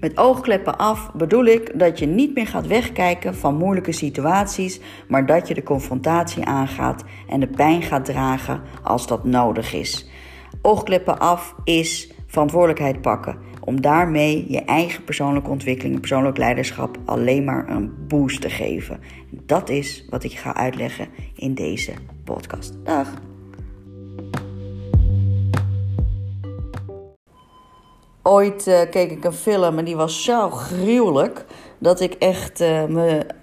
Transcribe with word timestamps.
Met 0.00 0.16
oogkleppen 0.18 0.78
af 0.78 1.12
bedoel 1.14 1.44
ik 1.44 1.78
dat 1.78 1.98
je 1.98 2.06
niet 2.06 2.34
meer 2.34 2.46
gaat 2.46 2.66
wegkijken 2.66 3.34
van 3.34 3.56
moeilijke 3.56 3.92
situaties, 3.92 4.80
maar 5.08 5.26
dat 5.26 5.48
je 5.48 5.54
de 5.54 5.62
confrontatie 5.62 6.44
aangaat 6.44 7.04
en 7.28 7.40
de 7.40 7.48
pijn 7.48 7.82
gaat 7.82 8.04
dragen 8.04 8.62
als 8.82 9.06
dat 9.06 9.24
nodig 9.24 9.72
is. 9.72 10.10
Oogkleppen 10.62 11.18
af 11.18 11.54
is 11.64 12.12
verantwoordelijkheid 12.26 13.00
pakken 13.00 13.38
om 13.60 13.80
daarmee 13.80 14.44
je 14.48 14.64
eigen 14.64 15.04
persoonlijke 15.04 15.50
ontwikkeling 15.50 16.00
persoonlijk 16.00 16.38
leiderschap 16.38 16.98
alleen 17.04 17.44
maar 17.44 17.68
een 17.68 17.92
boost 18.08 18.40
te 18.40 18.50
geven. 18.50 19.00
Dat 19.30 19.68
is 19.68 20.06
wat 20.10 20.24
ik 20.24 20.32
ga 20.32 20.54
uitleggen 20.54 21.08
in 21.36 21.54
deze 21.54 21.92
podcast. 22.24 22.78
Dag! 22.84 23.29
Ooit 28.22 28.66
uh, 28.66 28.80
keek 28.90 29.10
ik 29.10 29.24
een 29.24 29.32
film 29.32 29.78
en 29.78 29.84
die 29.84 29.96
was 29.96 30.24
zo 30.24 30.50
gruwelijk 30.50 31.44
dat 31.78 32.00
ik 32.00 32.14
echt 32.14 32.60
uh, 32.60 32.84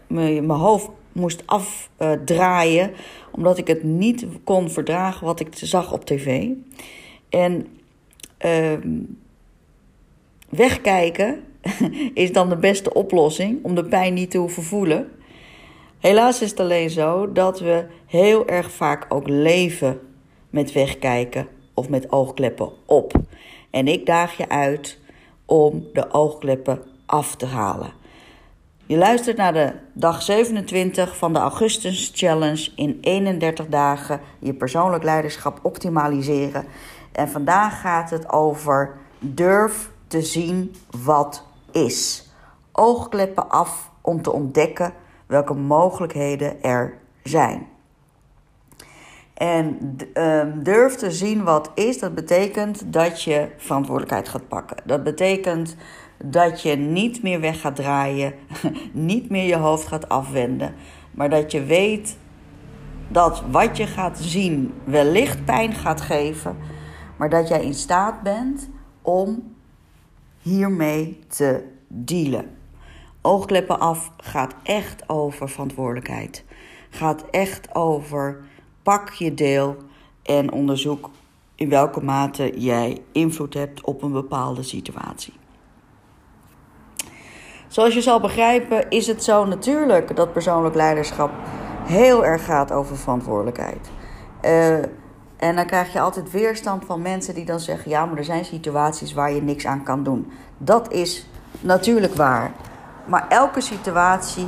mijn 0.07 0.49
hoofd 0.49 0.89
moest 1.11 1.43
afdraaien, 1.45 2.91
omdat 3.31 3.57
ik 3.57 3.67
het 3.67 3.83
niet 3.83 4.25
kon 4.43 4.69
verdragen 4.69 5.25
wat 5.25 5.39
ik 5.39 5.47
zag 5.51 5.93
op 5.93 6.05
tv. 6.05 6.49
En 7.29 7.67
ehm, 8.37 8.99
wegkijken 10.49 11.43
is 12.13 12.31
dan 12.31 12.49
de 12.49 12.57
beste 12.57 12.93
oplossing 12.93 13.63
om 13.63 13.75
de 13.75 13.85
pijn 13.85 14.13
niet 14.13 14.31
te 14.31 14.37
hoeven 14.37 14.63
voelen. 14.63 15.09
Helaas 15.99 16.41
is 16.41 16.49
het 16.49 16.59
alleen 16.59 16.89
zo 16.89 17.31
dat 17.31 17.59
we 17.59 17.85
heel 18.05 18.47
erg 18.47 18.71
vaak 18.71 19.05
ook 19.09 19.27
leven 19.27 19.99
met 20.49 20.71
wegkijken 20.71 21.47
of 21.73 21.89
met 21.89 22.11
oogkleppen 22.11 22.71
op. 22.85 23.13
En 23.77 23.87
ik 23.87 24.05
daag 24.05 24.37
je 24.37 24.49
uit 24.49 24.99
om 25.45 25.87
de 25.93 26.13
oogkleppen 26.13 26.81
af 27.05 27.35
te 27.35 27.45
halen. 27.45 27.93
Je 28.85 28.97
luistert 28.97 29.37
naar 29.37 29.53
de 29.53 29.73
dag 29.93 30.21
27 30.21 31.17
van 31.17 31.33
de 31.33 31.39
Augustus 31.39 32.11
Challenge 32.15 32.71
in 32.75 32.97
31 33.01 33.67
dagen 33.67 34.21
je 34.39 34.53
persoonlijk 34.53 35.03
leiderschap 35.03 35.59
optimaliseren. 35.61 36.65
En 37.11 37.29
vandaag 37.29 37.81
gaat 37.81 38.09
het 38.09 38.31
over 38.31 38.97
durf 39.19 39.91
te 40.07 40.21
zien 40.21 40.75
wat 41.03 41.43
is. 41.71 42.29
Oogkleppen 42.71 43.49
af 43.49 43.91
om 44.01 44.21
te 44.21 44.31
ontdekken 44.31 44.93
welke 45.25 45.53
mogelijkheden 45.53 46.63
er 46.63 46.97
zijn. 47.23 47.67
En 49.37 49.97
um, 50.13 50.63
durf 50.63 50.95
te 50.95 51.11
zien 51.11 51.43
wat 51.43 51.71
is, 51.75 51.99
dat 51.99 52.15
betekent 52.15 52.93
dat 52.93 53.21
je 53.21 53.47
verantwoordelijkheid 53.57 54.29
gaat 54.29 54.47
pakken. 54.47 54.77
Dat 54.83 55.03
betekent 55.03 55.75
dat 56.23 56.61
je 56.61 56.75
niet 56.75 57.23
meer 57.23 57.39
weg 57.39 57.61
gaat 57.61 57.75
draaien, 57.75 58.33
niet 58.91 59.29
meer 59.29 59.47
je 59.47 59.55
hoofd 59.55 59.87
gaat 59.87 60.09
afwenden, 60.09 60.75
maar 61.11 61.29
dat 61.29 61.51
je 61.51 61.63
weet 61.63 62.17
dat 63.07 63.43
wat 63.51 63.77
je 63.77 63.87
gaat 63.87 64.19
zien 64.19 64.73
wellicht 64.83 65.45
pijn 65.45 65.73
gaat 65.73 66.01
geven, 66.01 66.57
maar 67.17 67.29
dat 67.29 67.47
jij 67.47 67.63
in 67.63 67.73
staat 67.73 68.21
bent 68.21 68.69
om 69.01 69.55
hiermee 70.41 71.19
te 71.27 71.63
dealen. 71.87 72.55
Oogkleppen 73.21 73.79
af 73.79 74.11
gaat 74.17 74.55
echt 74.63 75.09
over 75.09 75.49
verantwoordelijkheid. 75.49 76.43
Gaat 76.89 77.25
echt 77.29 77.75
over 77.75 78.45
pak 78.87 79.09
je 79.09 79.33
deel 79.33 79.75
en 80.23 80.51
onderzoek 80.51 81.09
in 81.55 81.69
welke 81.69 82.03
mate 82.03 82.59
jij 82.59 83.01
invloed 83.11 83.53
hebt 83.53 83.81
op 83.81 84.01
een 84.01 84.11
bepaalde 84.11 84.63
situatie. 84.63 85.33
Zoals 87.67 87.93
je 87.93 88.01
zal 88.01 88.19
begrijpen 88.19 88.89
is 88.89 89.07
het 89.07 89.23
zo 89.23 89.45
natuurlijk 89.45 90.15
dat 90.15 90.33
persoonlijk 90.33 90.75
leiderschap 90.75 91.31
heel 91.83 92.25
erg 92.25 92.45
gaat 92.45 92.71
over 92.71 92.97
verantwoordelijkheid. 92.97 93.89
Uh, 94.41 94.77
en 95.37 95.55
dan 95.55 95.65
krijg 95.65 95.93
je 95.93 95.99
altijd 95.99 96.31
weerstand 96.31 96.85
van 96.85 97.01
mensen 97.01 97.33
die 97.33 97.45
dan 97.45 97.59
zeggen: 97.59 97.91
ja, 97.91 98.05
maar 98.05 98.17
er 98.17 98.23
zijn 98.23 98.45
situaties 98.45 99.13
waar 99.13 99.31
je 99.31 99.41
niks 99.41 99.65
aan 99.65 99.83
kan 99.83 100.03
doen. 100.03 100.31
Dat 100.57 100.91
is 100.91 101.27
natuurlijk 101.61 102.15
waar. 102.15 102.51
Maar 103.05 103.27
elke 103.27 103.61
situatie 103.61 104.47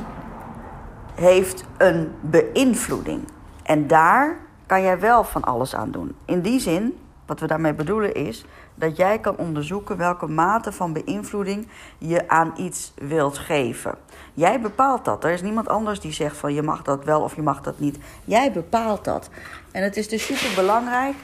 heeft 1.16 1.64
een 1.78 2.12
beïnvloeding. 2.22 3.22
En 3.70 3.88
daar 3.88 4.38
kan 4.66 4.82
jij 4.82 5.00
wel 5.00 5.24
van 5.24 5.44
alles 5.44 5.76
aan 5.76 5.92
doen. 5.92 6.16
In 6.26 6.42
die 6.42 6.60
zin, 6.60 6.98
wat 7.26 7.40
we 7.40 7.48
daarmee 7.48 7.74
bedoelen 7.74 8.14
is 8.14 8.46
dat 8.76 8.98
jij 8.98 9.20
kan 9.20 9.38
onderzoeken 9.38 9.98
welke 9.98 10.28
mate 10.28 10.72
van 10.72 10.94
beïnvloeding 10.94 11.68
je 11.98 12.30
aan 12.30 12.54
iets 12.58 12.94
wilt 12.96 13.38
geven. 13.38 13.96
Jij 14.34 14.62
bepaalt 14.62 15.06
dat. 15.06 15.24
Er 15.24 15.32
is 15.32 15.42
niemand 15.42 15.68
anders 15.68 16.00
die 16.00 16.12
zegt 16.12 16.38
van 16.38 16.54
je 16.54 16.62
mag 16.62 16.82
dat 16.82 17.04
wel 17.04 17.22
of 17.22 17.36
je 17.36 17.42
mag 17.42 17.62
dat 17.62 17.80
niet. 17.80 17.98
Jij 18.24 18.52
bepaalt 18.52 19.06
dat. 19.06 19.30
En 19.72 19.84
het 19.84 19.98
is 19.98 20.10
dus 20.10 20.26
super 20.26 20.56
belangrijk 20.56 21.16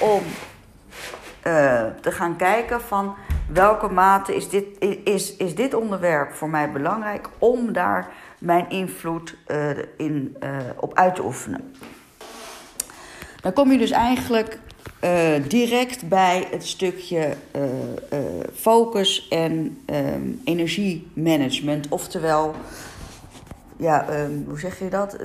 om 0.00 0.22
uh, 1.46 1.82
te 2.00 2.12
gaan 2.12 2.36
kijken 2.36 2.80
van 2.80 3.14
welke 3.48 3.88
mate 3.88 4.34
is 4.36 4.48
dit, 4.48 4.66
is, 5.04 5.36
is 5.36 5.54
dit 5.54 5.74
onderwerp 5.74 6.32
voor 6.32 6.48
mij 6.48 6.72
belangrijk 6.72 7.28
om 7.38 7.72
daar 7.72 8.08
mijn 8.44 8.70
invloed 8.70 9.34
uh, 9.46 9.70
in, 9.96 10.36
uh, 10.42 10.56
op 10.76 10.94
uit 10.94 11.14
te 11.14 11.24
oefenen. 11.24 11.74
Dan 13.40 13.52
kom 13.52 13.72
je 13.72 13.78
dus 13.78 13.90
eigenlijk 13.90 14.58
uh, 15.04 15.10
direct 15.48 16.08
bij 16.08 16.46
het 16.50 16.66
stukje 16.66 17.36
focus 18.54 19.28
en 19.28 19.78
energiemanagement. 20.44 21.88
Oftewel, 21.88 22.54
ja, 23.76 24.20
um, 24.20 24.44
hoe 24.48 24.58
zeg 24.58 24.78
je 24.78 24.88
dat? 24.88 25.16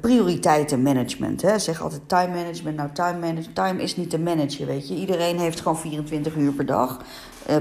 Prioriteitenmanagement. 0.00 1.42
Hè? 1.42 1.58
Zeg 1.58 1.82
altijd 1.82 2.00
time 2.06 2.34
management. 2.34 2.76
Nou, 2.76 2.88
time 2.92 3.18
management. 3.18 3.54
Time 3.54 3.82
is 3.82 3.96
niet 3.96 4.10
te 4.10 4.18
managen, 4.18 4.66
weet 4.66 4.88
je. 4.88 4.94
Iedereen 4.94 5.38
heeft 5.38 5.60
gewoon 5.60 5.78
24 5.78 6.36
uur 6.36 6.52
per 6.52 6.66
dag, 6.66 7.04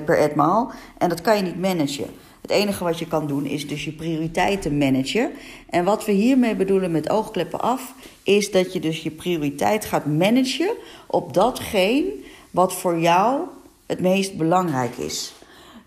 per 0.05 0.17
etmaal. 0.17 0.71
En 0.97 1.09
dat 1.09 1.21
kan 1.21 1.37
je 1.37 1.43
niet 1.43 1.61
managen. 1.61 2.09
Het 2.47 2.55
enige 2.55 2.83
wat 2.83 2.99
je 2.99 3.07
kan 3.07 3.27
doen 3.27 3.45
is 3.45 3.67
dus 3.67 3.85
je 3.85 3.91
prioriteiten 3.91 4.77
managen. 4.77 5.31
En 5.69 5.85
wat 5.85 6.05
we 6.05 6.11
hiermee 6.11 6.55
bedoelen 6.55 6.91
met 6.91 7.09
oogkleppen 7.09 7.59
af, 7.59 7.93
is 8.23 8.51
dat 8.51 8.73
je 8.73 8.79
dus 8.79 9.03
je 9.03 9.11
prioriteit 9.11 9.85
gaat 9.85 10.05
managen 10.05 10.75
op 11.07 11.33
datgene 11.33 12.13
wat 12.51 12.73
voor 12.73 12.99
jou 12.99 13.41
het 13.85 13.99
meest 13.99 14.37
belangrijk 14.37 14.97
is. 14.97 15.33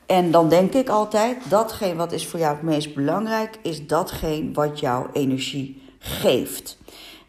En 0.06 0.31
dan 0.31 0.49
denk 0.49 0.75
ik 0.75 0.88
altijd, 0.88 1.37
datgene 1.49 1.94
wat 1.94 2.12
is 2.12 2.26
voor 2.26 2.41
jou 2.41 2.54
het 2.54 2.62
meest 2.62 2.94
belangrijk, 2.94 3.59
is 3.62 3.87
datgene 3.87 4.53
wat 4.53 4.81
jouw 4.81 5.10
energie 5.12 5.82
geeft. 5.99 6.78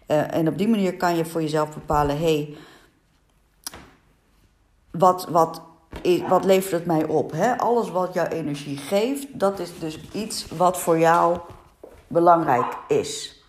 Uh, 0.07 0.33
en 0.33 0.47
op 0.47 0.57
die 0.57 0.67
manier 0.67 0.97
kan 0.97 1.15
je 1.15 1.25
voor 1.25 1.41
jezelf 1.41 1.73
bepalen, 1.73 2.17
hé, 2.17 2.23
hey, 2.23 2.55
wat, 4.91 5.27
wat 5.29 5.61
wat 6.27 6.45
levert 6.45 6.71
het 6.71 6.85
mij 6.85 7.05
op? 7.05 7.31
Hè? 7.31 7.57
Alles 7.57 7.89
wat 7.89 8.13
jouw 8.13 8.25
energie 8.25 8.77
geeft, 8.77 9.39
dat 9.39 9.59
is 9.59 9.79
dus 9.79 9.99
iets 10.11 10.47
wat 10.47 10.79
voor 10.79 10.99
jou 10.99 11.39
belangrijk 12.07 12.77
is. 12.87 13.43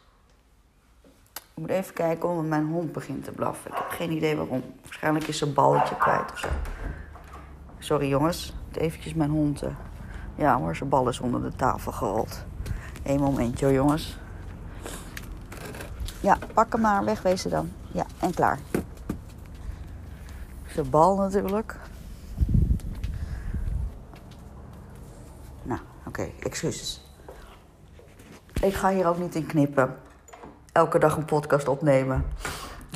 Ik 1.35 1.59
moet 1.59 1.71
even 1.71 1.95
kijken 1.95 2.29
omdat 2.29 2.45
mijn 2.45 2.67
hond 2.67 2.93
begint 2.93 3.25
te 3.25 3.31
blaffen. 3.31 3.71
Ik 3.71 3.77
heb 3.77 3.89
geen 3.89 4.11
idee 4.11 4.37
waarom. 4.37 4.63
Waarschijnlijk 4.83 5.29
is 5.29 5.41
een 5.41 5.53
balletje 5.53 5.97
kwijt 5.97 6.33
of 6.33 6.39
zo. 6.39 6.49
Sorry 7.79 8.09
jongens, 8.09 8.55
eventjes 8.73 9.15
mijn 9.15 9.31
hond. 9.31 9.63
Uh... 9.63 9.71
Ja 10.35 10.59
hoor, 10.59 10.77
zijn 10.77 10.89
bal 10.89 11.09
is 11.09 11.21
onder 11.21 11.43
de 11.43 11.57
tafel 11.57 11.93
gerold. 11.93 12.45
Eén 13.03 13.21
momentje 13.21 13.65
hoor 13.65 13.75
jongens. 13.75 14.19
Ja, 16.21 16.39
pak 16.55 16.73
hem 16.73 16.81
maar, 16.81 17.05
wegwezen 17.05 17.51
dan. 17.51 17.71
Ja, 17.93 18.07
en 18.19 18.35
klaar. 18.35 18.59
Zijn 20.67 20.91
bal 20.91 21.17
natuurlijk. 21.17 21.77
Oké, 26.13 26.31
excuses. 26.63 27.01
Ik 28.61 28.75
ga 28.75 28.91
hier 28.91 29.07
ook 29.07 29.19
niet 29.19 29.35
in 29.35 29.47
knippen. 29.47 29.97
Elke 30.73 30.99
dag 30.99 31.17
een 31.17 31.25
podcast 31.25 31.69
opnemen. 31.69 32.25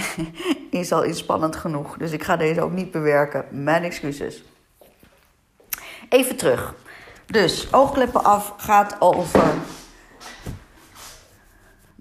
is 0.70 0.92
al 0.92 1.02
inspannend 1.02 1.56
genoeg. 1.56 1.96
Dus 1.96 2.12
ik 2.12 2.24
ga 2.24 2.36
deze 2.36 2.60
ook 2.60 2.72
niet 2.72 2.90
bewerken. 2.90 3.44
Mijn 3.50 3.82
excuses. 3.82 4.44
Even 6.08 6.36
terug. 6.36 6.74
Dus 7.26 7.72
oogkleppen 7.72 8.24
af 8.24 8.54
gaat 8.56 8.96
over 8.98 9.54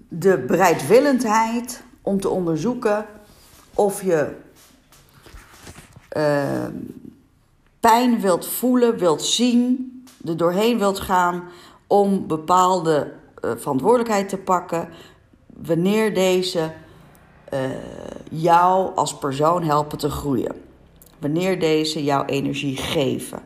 de 0.08 0.38
bereidwillendheid 0.38 1.82
om 2.02 2.20
te 2.20 2.28
onderzoeken 2.28 3.06
of 3.74 4.02
je 4.02 4.36
uh, 6.16 6.66
pijn 7.80 8.20
wilt 8.20 8.48
voelen, 8.48 8.98
wilt 8.98 9.22
zien 9.22 9.95
er 10.24 10.36
doorheen 10.36 10.78
wilt 10.78 11.00
gaan 11.00 11.44
om 11.86 12.26
bepaalde 12.26 13.12
uh, 13.44 13.50
verantwoordelijkheid 13.56 14.28
te 14.28 14.38
pakken, 14.38 14.88
wanneer 15.46 16.14
deze 16.14 16.72
uh, 17.52 17.60
jou 18.30 18.94
als 18.94 19.18
persoon 19.18 19.62
helpen 19.62 19.98
te 19.98 20.10
groeien. 20.10 20.52
Wanneer 21.18 21.60
deze 21.60 22.04
jouw 22.04 22.24
energie 22.24 22.76
geven. 22.76 23.42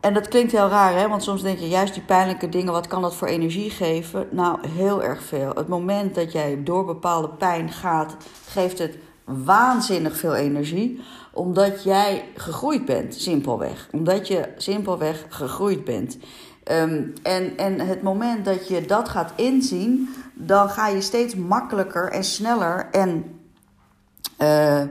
En 0.00 0.14
dat 0.14 0.28
klinkt 0.28 0.52
heel 0.52 0.68
raar, 0.68 0.94
hè? 0.94 1.08
want 1.08 1.22
soms 1.22 1.42
denk 1.42 1.58
je 1.58 1.68
juist 1.68 1.94
die 1.94 2.02
pijnlijke 2.02 2.48
dingen, 2.48 2.72
wat 2.72 2.86
kan 2.86 3.02
dat 3.02 3.14
voor 3.14 3.28
energie 3.28 3.70
geven? 3.70 4.28
Nou, 4.30 4.68
heel 4.68 5.02
erg 5.02 5.22
veel. 5.22 5.52
Het 5.54 5.68
moment 5.68 6.14
dat 6.14 6.32
jij 6.32 6.62
door 6.62 6.84
bepaalde 6.84 7.28
pijn 7.28 7.72
gaat, 7.72 8.16
geeft 8.48 8.78
het 8.78 8.98
waanzinnig 9.26 10.16
veel 10.16 10.34
energie, 10.34 11.00
omdat 11.32 11.82
jij 11.82 12.24
gegroeid 12.34 12.84
bent, 12.84 13.14
simpelweg. 13.14 13.88
Omdat 13.92 14.28
je 14.28 14.48
simpelweg 14.56 15.26
gegroeid 15.28 15.84
bent. 15.84 16.18
Ehm, 16.64 17.02
en, 17.22 17.56
en 17.56 17.80
het 17.80 18.02
moment 18.02 18.44
dat 18.44 18.68
je 18.68 18.86
dat 18.86 19.08
gaat 19.08 19.32
inzien, 19.36 20.14
dan 20.34 20.70
ga 20.70 20.88
je 20.88 21.00
steeds 21.00 21.34
makkelijker 21.34 22.10
en 22.10 22.24
sneller 22.24 22.88
en 22.90 23.40
uh, 24.38 24.82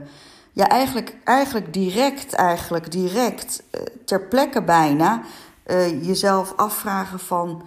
ja, 0.52 0.68
eigenlijk, 0.68 1.18
eigenlijk 1.24 1.74
direct, 1.74 2.34
eigenlijk 2.34 2.92
direct 2.92 3.64
uh, 3.72 3.82
ter 4.06 4.22
plekke 4.22 4.64
bijna 4.64 5.22
uh, 5.68 6.06
jezelf 6.06 6.54
afvragen 6.56 7.20
van 7.20 7.64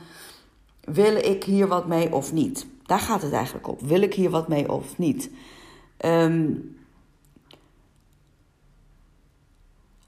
wil 0.85 1.17
ik 1.17 1.45
hier 1.45 1.67
wat 1.67 1.87
mee 1.87 2.15
of 2.15 2.33
niet? 2.33 2.67
Daar 2.87 2.99
gaat 2.99 3.23
het 3.23 3.33
eigenlijk 3.33 3.69
op. 3.69 3.81
Wil 3.81 4.01
ik 4.01 4.15
hier 4.15 4.31
wat 4.31 4.49
mee 4.49 4.73
of 4.73 4.99
niet? 4.99 5.31
Um, 6.05 6.77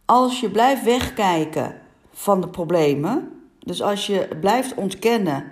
als 0.04 0.40
je 0.40 0.50
blijft 0.50 0.84
wegkijken 0.84 1.81
van 2.12 2.40
de 2.40 2.48
problemen, 2.48 3.42
dus 3.58 3.82
als 3.82 4.06
je 4.06 4.28
blijft 4.40 4.75
ontkennen 4.75 5.44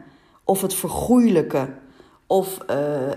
of 0.45 0.63
het 0.63 0.75
vergoeilijken 0.75 1.79
of 2.27 2.59
uh, 2.71 3.11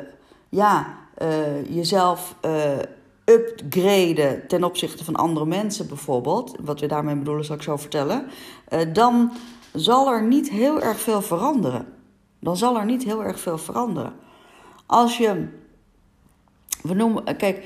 ja, 0.50 0.98
uh, 1.22 1.76
jezelf 1.76 2.36
uh, 2.46 2.78
upgraden 3.26 4.48
ten 4.48 4.64
opzichte 4.64 5.04
van 5.04 5.16
andere 5.16 5.46
mensen 5.46 5.88
bijvoorbeeld, 5.88 6.56
wat 6.60 6.80
we 6.80 6.88
daarmee 6.88 7.16
bedoelen 7.16 7.46
zal 7.46 7.56
ik 7.56 7.62
zo 7.62 7.78
vertellen, 7.78 8.26
dan 8.94 9.32
zal 9.74 10.12
er 10.12 10.24
niet 10.24 10.50
heel 10.50 10.82
erg 10.82 11.00
veel 11.00 11.22
veranderen. 11.22 11.86
Dan 12.40 12.58
zal 12.58 12.78
er 12.78 12.86
niet 12.86 13.04
heel 13.04 13.24
erg 13.24 13.40
veel 13.40 13.58
veranderen. 13.58 14.14
Als 14.86 15.18
je, 15.18 15.48
we 16.82 16.94
noemen, 16.94 17.38
kijk, 17.38 17.66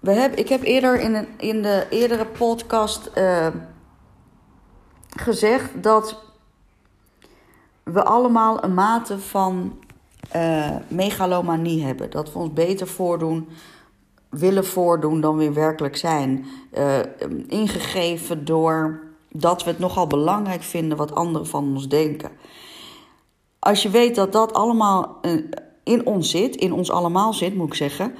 we 0.00 0.12
hebben, 0.12 0.38
ik 0.38 0.48
heb 0.48 0.62
eerder 0.62 1.00
in, 1.00 1.26
in 1.36 1.62
de 1.62 1.86
eerdere 1.90 2.26
podcast 2.26 3.10
gezegd 5.16 5.82
dat 5.82 6.24
we 7.82 8.04
allemaal 8.04 8.64
een 8.64 8.74
mate 8.74 9.18
van 9.18 9.78
uh, 10.36 10.76
megalomanie 10.88 11.84
hebben. 11.84 12.10
Dat 12.10 12.32
we 12.32 12.38
ons 12.38 12.52
beter 12.52 12.86
voordoen, 12.86 13.48
willen 14.28 14.64
voordoen 14.64 15.20
dan 15.20 15.36
we 15.36 15.52
werkelijk 15.52 15.96
zijn. 15.96 16.46
Uh, 16.78 16.98
ingegeven 17.46 18.44
door 18.44 19.00
dat 19.30 19.64
we 19.64 19.70
het 19.70 19.78
nogal 19.78 20.06
belangrijk 20.06 20.62
vinden 20.62 20.98
wat 20.98 21.14
anderen 21.14 21.46
van 21.46 21.64
ons 21.64 21.88
denken. 21.88 22.30
Als 23.58 23.82
je 23.82 23.90
weet 23.90 24.14
dat 24.14 24.32
dat 24.32 24.52
allemaal 24.52 25.20
in 25.86 26.06
ons 26.06 26.30
zit, 26.30 26.56
in 26.56 26.72
ons 26.72 26.90
allemaal 26.90 27.32
zit, 27.32 27.54
moet 27.54 27.66
ik 27.66 27.74
zeggen. 27.74 28.14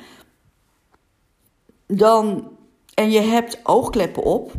Dan, 1.86 2.48
en 2.94 3.10
je 3.10 3.20
hebt 3.20 3.60
oogkleppen 3.62 4.22
op, 4.22 4.52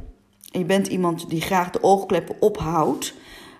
en 0.51 0.59
je 0.59 0.65
bent 0.65 0.87
iemand 0.87 1.29
die 1.29 1.41
graag 1.41 1.69
de 1.69 1.83
oogkleppen 1.83 2.35
ophoudt, 2.39 3.13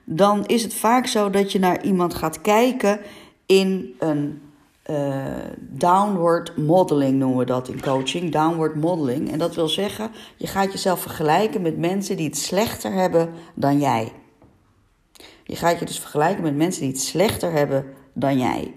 dan 0.03 0.45
is 0.45 0.63
het 0.63 0.73
vaak 0.73 1.07
zo 1.07 1.29
dat 1.29 1.51
je 1.51 1.59
naar 1.59 1.83
iemand 1.83 2.13
gaat 2.13 2.41
kijken 2.41 2.99
in 3.45 3.95
een 3.99 4.41
uh, 4.89 5.25
downward 5.59 6.57
modeling 6.57 7.19
noemen 7.19 7.37
we 7.37 7.45
dat 7.45 7.67
in 7.67 7.81
coaching. 7.81 8.31
Downward 8.31 8.75
modeling. 8.75 9.31
En 9.31 9.39
dat 9.39 9.55
wil 9.55 9.67
zeggen, 9.67 10.11
je 10.37 10.47
gaat 10.47 10.71
jezelf 10.71 10.99
vergelijken 10.99 11.61
met 11.61 11.77
mensen 11.77 12.17
die 12.17 12.25
het 12.25 12.37
slechter 12.37 12.91
hebben 12.91 13.29
dan 13.53 13.79
jij. 13.79 14.11
Je 15.43 15.55
gaat 15.55 15.79
je 15.79 15.85
dus 15.85 15.99
vergelijken 15.99 16.43
met 16.43 16.55
mensen 16.55 16.81
die 16.81 16.91
het 16.91 17.01
slechter 17.01 17.51
hebben 17.51 17.85
dan 18.13 18.37
jij. 18.37 18.73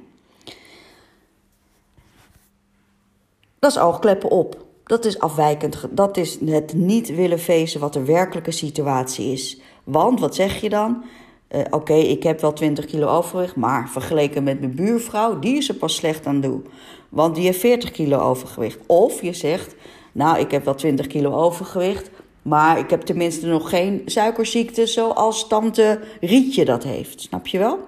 Dat 3.60 3.70
is 3.70 3.78
oogkleppen 3.78 4.30
op. 4.30 4.64
Dat 4.84 5.04
is 5.04 5.18
afwijkend. 5.18 5.86
Dat 5.90 6.16
is 6.16 6.38
het 6.44 6.74
niet 6.74 7.14
willen 7.14 7.38
feesten 7.38 7.80
wat 7.80 7.92
de 7.92 8.04
werkelijke 8.04 8.50
situatie 8.50 9.32
is. 9.32 9.60
Want 9.84 10.20
wat 10.20 10.34
zeg 10.34 10.60
je 10.60 10.68
dan? 10.68 11.04
Uh, 11.50 11.60
Oké, 11.70 11.94
ik 11.94 12.22
heb 12.22 12.40
wel 12.40 12.52
20 12.52 12.84
kilo 12.84 13.06
overgewicht, 13.06 13.56
maar 13.56 13.88
vergeleken 13.88 14.42
met 14.42 14.60
mijn 14.60 14.74
buurvrouw, 14.74 15.38
die 15.38 15.56
is 15.56 15.68
er 15.68 15.74
pas 15.74 15.94
slecht 15.94 16.26
aan 16.26 16.40
doen. 16.40 16.66
Want 17.08 17.34
die 17.34 17.44
heeft 17.44 17.58
40 17.60 17.90
kilo 17.90 18.18
overgewicht. 18.18 18.78
Of 18.86 19.22
je 19.22 19.32
zegt, 19.32 19.74
nou, 20.12 20.38
ik 20.38 20.50
heb 20.50 20.64
wel 20.64 20.74
20 20.74 21.06
kilo 21.06 21.32
overgewicht, 21.32 22.10
maar 22.42 22.78
ik 22.78 22.90
heb 22.90 23.00
tenminste 23.00 23.46
nog 23.46 23.68
geen 23.68 24.02
suikerziekte 24.06 24.86
zoals 24.86 25.46
tante 25.46 26.00
Rietje 26.20 26.64
dat 26.64 26.82
heeft. 26.82 27.20
Snap 27.20 27.46
je 27.46 27.58
wel? 27.58 27.78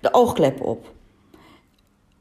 De 0.00 0.12
oogkleppen 0.12 0.66
op. 0.66 0.92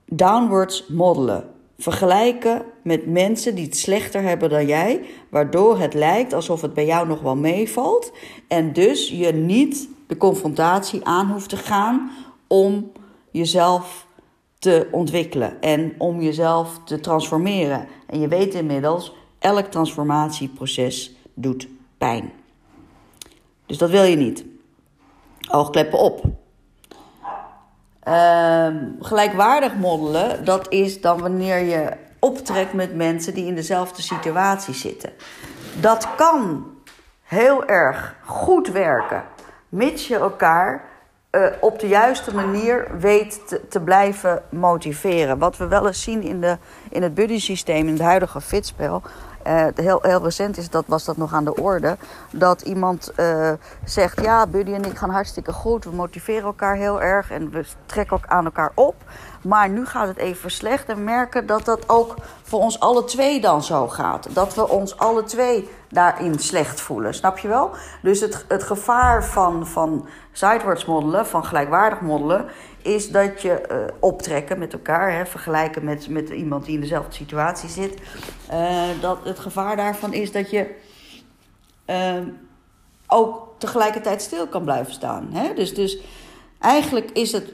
Downwards 0.06 0.88
modelen. 0.88 1.52
Vergelijken 1.77 2.65
met 2.83 3.05
mensen 3.05 3.55
die 3.55 3.65
het 3.65 3.77
slechter 3.77 4.21
hebben 4.21 4.49
dan 4.49 4.67
jij, 4.67 5.01
waardoor 5.29 5.79
het 5.79 5.93
lijkt 5.93 6.33
alsof 6.33 6.61
het 6.61 6.73
bij 6.73 6.85
jou 6.85 7.07
nog 7.07 7.21
wel 7.21 7.35
meevalt. 7.35 8.11
En 8.47 8.73
dus 8.73 9.09
je 9.09 9.33
niet 9.33 9.89
de 10.07 10.17
confrontatie 10.17 11.05
aan 11.05 11.31
hoeft 11.31 11.49
te 11.49 11.57
gaan 11.57 12.11
om 12.47 12.91
jezelf 13.31 14.07
te 14.59 14.87
ontwikkelen 14.91 15.61
en 15.61 15.95
om 15.97 16.21
jezelf 16.21 16.79
te 16.85 16.99
transformeren. 16.99 17.87
En 18.07 18.19
je 18.19 18.27
weet 18.27 18.53
inmiddels, 18.53 19.15
elk 19.39 19.65
transformatieproces 19.65 21.15
doet 21.33 21.67
pijn. 21.97 22.31
Dus 23.65 23.77
dat 23.77 23.89
wil 23.89 24.03
je 24.03 24.15
niet. 24.15 24.45
Oogkleppen 25.51 25.99
op. 25.99 26.25
Uh, 28.07 28.67
gelijkwaardig 29.00 29.75
modellen, 29.75 30.45
dat 30.45 30.71
is 30.71 31.01
dan 31.01 31.21
wanneer 31.21 31.57
je 31.59 31.91
optrekt 32.19 32.73
met 32.73 32.95
mensen 32.95 33.33
die 33.33 33.45
in 33.45 33.55
dezelfde 33.55 34.01
situatie 34.01 34.73
zitten. 34.73 35.09
Dat 35.79 36.15
kan 36.15 36.65
heel 37.23 37.65
erg 37.65 38.15
goed 38.25 38.67
werken 38.67 39.23
mits 39.73 40.07
je 40.07 40.15
elkaar 40.15 40.83
uh, 41.31 41.45
op 41.59 41.79
de 41.79 41.88
juiste 41.88 42.35
manier 42.35 42.88
weet 43.00 43.57
te, 43.69 43.81
blijven 43.81 44.44
motiveren. 44.50 45.38
Wat 45.38 45.57
we 45.57 45.67
wel 45.67 45.88
eens 45.88 46.03
zien 46.03 46.21
in, 46.21 46.41
de, 46.41 46.57
in 46.89 47.03
het 47.03 47.13
buddy 47.13 47.39
systeem, 47.39 47.88
in 47.88 47.94
het 47.94 48.01
huidige 48.01 48.41
fitspel. 48.41 49.01
Uh, 49.47 49.65
heel, 49.75 50.00
heel 50.01 50.23
recent 50.23 50.57
is 50.57 50.69
dat, 50.69 50.83
was 50.88 51.05
dat 51.05 51.17
nog 51.17 51.33
aan 51.33 51.43
de 51.43 51.55
orde. 51.55 51.97
Dat 52.31 52.62
iemand 52.62 53.12
uh, 53.19 53.51
zegt: 53.85 54.21
Ja, 54.21 54.47
Buddy 54.47 54.73
en 54.73 54.85
ik 54.85 54.97
gaan 54.97 55.09
hartstikke 55.09 55.53
goed. 55.53 55.83
We 55.83 55.91
motiveren 55.91 56.43
elkaar 56.43 56.75
heel 56.75 57.01
erg 57.01 57.31
en 57.31 57.50
we 57.50 57.65
trekken 57.85 58.17
ook 58.17 58.25
aan 58.25 58.45
elkaar 58.45 58.71
op. 58.73 58.95
Maar 59.43 59.69
nu 59.69 59.85
gaat 59.85 60.07
het 60.07 60.17
even 60.17 60.51
slecht 60.51 60.89
en 60.89 61.03
merken 61.03 61.45
dat 61.45 61.65
dat 61.65 61.89
ook 61.89 62.15
voor 62.41 62.59
ons 62.59 62.79
alle 62.79 63.03
twee 63.03 63.41
dan 63.41 63.63
zo 63.63 63.88
gaat. 63.88 64.27
Dat 64.35 64.55
we 64.55 64.69
ons 64.69 64.97
alle 64.97 65.23
twee 65.23 65.69
daarin 65.89 66.39
slecht 66.39 66.81
voelen. 66.81 67.13
Snap 67.13 67.38
je 67.38 67.47
wel? 67.47 67.71
Dus 68.01 68.19
het, 68.19 68.45
het 68.47 68.63
gevaar 68.63 69.25
van, 69.25 69.67
van 69.67 70.07
sidewards 70.31 70.85
modellen, 70.85 71.25
van 71.25 71.45
gelijkwaardig 71.45 72.01
modellen, 72.01 72.45
is 72.81 73.12
dat 73.12 73.41
je 73.41 73.67
uh, 73.71 73.77
optrekken 74.00 74.59
met 74.59 74.73
elkaar, 74.73 75.12
hè, 75.12 75.25
vergelijken 75.25 75.83
met, 75.83 76.09
met 76.09 76.29
iemand 76.29 76.65
die 76.65 76.73
in 76.75 76.81
dezelfde 76.81 77.13
situatie 77.13 77.69
zit. 77.69 78.01
Uh, 78.51 78.81
dat 79.01 79.17
het 79.23 79.39
gevaar 79.39 79.75
daarvan 79.75 80.13
is 80.13 80.31
dat 80.31 80.50
je 80.50 80.75
uh, 81.88 82.17
ook 83.07 83.47
tegelijkertijd 83.57 84.21
stil 84.21 84.47
kan 84.47 84.63
blijven 84.63 84.93
staan. 84.93 85.29
Hè? 85.31 85.53
Dus, 85.53 85.73
dus 85.73 85.97
eigenlijk 86.59 87.12
is 87.12 87.31
het 87.31 87.53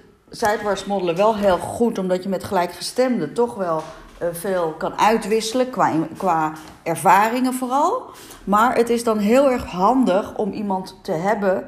modellen 0.88 1.15
wel 1.15 1.36
heel 1.36 1.57
goed, 1.57 1.98
omdat 1.98 2.24
je 2.24 2.29
met 2.29 2.43
gelijkgestemden 2.43 3.33
toch 3.33 3.55
wel 3.55 3.83
uh, 4.21 4.27
veel 4.31 4.74
kan 4.77 5.00
uitwisselen 5.00 5.69
qua, 5.69 5.91
qua 6.17 6.51
ervaringen 6.83 7.53
vooral. 7.53 8.03
Maar 8.43 8.75
het 8.75 8.89
is 8.89 9.03
dan 9.03 9.17
heel 9.17 9.51
erg 9.51 9.65
handig 9.65 10.38
om 10.38 10.51
iemand 10.51 11.00
te 11.01 11.12
hebben 11.12 11.67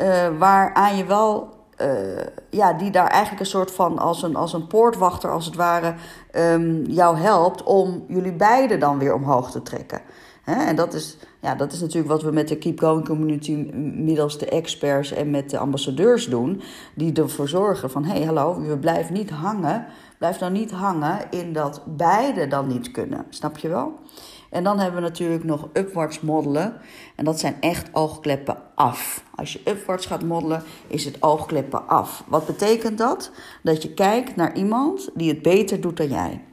uh, 0.00 0.28
waaraan 0.38 0.96
je 0.96 1.04
wel, 1.04 1.48
uh, 1.78 1.86
ja, 2.50 2.72
die 2.72 2.90
daar 2.90 3.06
eigenlijk 3.06 3.40
een 3.40 3.46
soort 3.46 3.70
van 3.70 3.98
als 3.98 4.22
een, 4.22 4.36
als 4.36 4.52
een 4.52 4.66
poortwachter 4.66 5.30
als 5.30 5.44
het 5.44 5.54
ware 5.54 5.94
um, 6.34 6.84
jou 6.84 7.18
helpt 7.18 7.62
om 7.62 8.04
jullie 8.08 8.32
beiden 8.32 8.80
dan 8.80 8.98
weer 8.98 9.14
omhoog 9.14 9.50
te 9.50 9.62
trekken. 9.62 10.00
En 10.44 10.76
dat 10.76 10.94
is, 10.94 11.16
ja, 11.40 11.54
dat 11.54 11.72
is 11.72 11.80
natuurlijk 11.80 12.08
wat 12.08 12.22
we 12.22 12.30
met 12.30 12.48
de 12.48 12.56
Keep 12.56 12.78
Going 12.78 13.04
Community 13.04 13.52
middels 13.94 14.38
de 14.38 14.46
experts 14.46 15.12
en 15.12 15.30
met 15.30 15.50
de 15.50 15.58
ambassadeurs 15.58 16.26
doen. 16.26 16.62
Die 16.94 17.12
ervoor 17.12 17.48
zorgen 17.48 17.90
van, 17.90 18.04
hé, 18.04 18.12
hey, 18.12 18.24
hallo, 18.24 18.60
we 18.60 18.78
blijven 18.78 19.14
niet 19.14 19.30
hangen. 19.30 19.86
Blijf 20.18 20.40
nou 20.40 20.52
niet 20.52 20.70
hangen 20.70 21.18
in 21.30 21.52
dat 21.52 21.82
beide 21.86 22.46
dan 22.46 22.66
niet 22.66 22.90
kunnen. 22.90 23.24
Snap 23.28 23.58
je 23.58 23.68
wel? 23.68 23.98
En 24.50 24.64
dan 24.64 24.78
hebben 24.78 25.02
we 25.02 25.08
natuurlijk 25.08 25.44
nog 25.44 25.68
upwards 25.72 26.20
modellen. 26.20 26.76
En 27.16 27.24
dat 27.24 27.40
zijn 27.40 27.56
echt 27.60 27.88
oogkleppen 27.92 28.56
af. 28.74 29.24
Als 29.34 29.52
je 29.52 29.60
upwards 29.64 30.06
gaat 30.06 30.22
modellen, 30.22 30.62
is 30.86 31.04
het 31.04 31.22
oogkleppen 31.22 31.88
af. 31.88 32.24
Wat 32.26 32.46
betekent 32.46 32.98
dat? 32.98 33.30
Dat 33.62 33.82
je 33.82 33.94
kijkt 33.94 34.36
naar 34.36 34.56
iemand 34.56 35.10
die 35.14 35.28
het 35.28 35.42
beter 35.42 35.80
doet 35.80 35.96
dan 35.96 36.08
jij. 36.08 36.44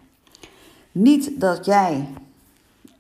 Niet 0.91 1.41
dat 1.41 1.65
jij 1.65 2.08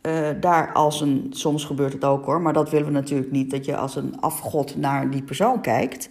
uh, 0.01 0.27
daar 0.39 0.73
als 0.73 1.01
een, 1.01 1.27
soms 1.29 1.65
gebeurt 1.65 1.93
het 1.93 2.05
ook 2.05 2.25
hoor, 2.25 2.41
maar 2.41 2.53
dat 2.53 2.69
willen 2.69 2.87
we 2.87 2.93
natuurlijk 2.93 3.31
niet, 3.31 3.51
dat 3.51 3.65
je 3.65 3.77
als 3.77 3.95
een 3.95 4.21
afgod 4.21 4.75
naar 4.75 5.09
die 5.09 5.23
persoon 5.23 5.61
kijkt. 5.61 6.09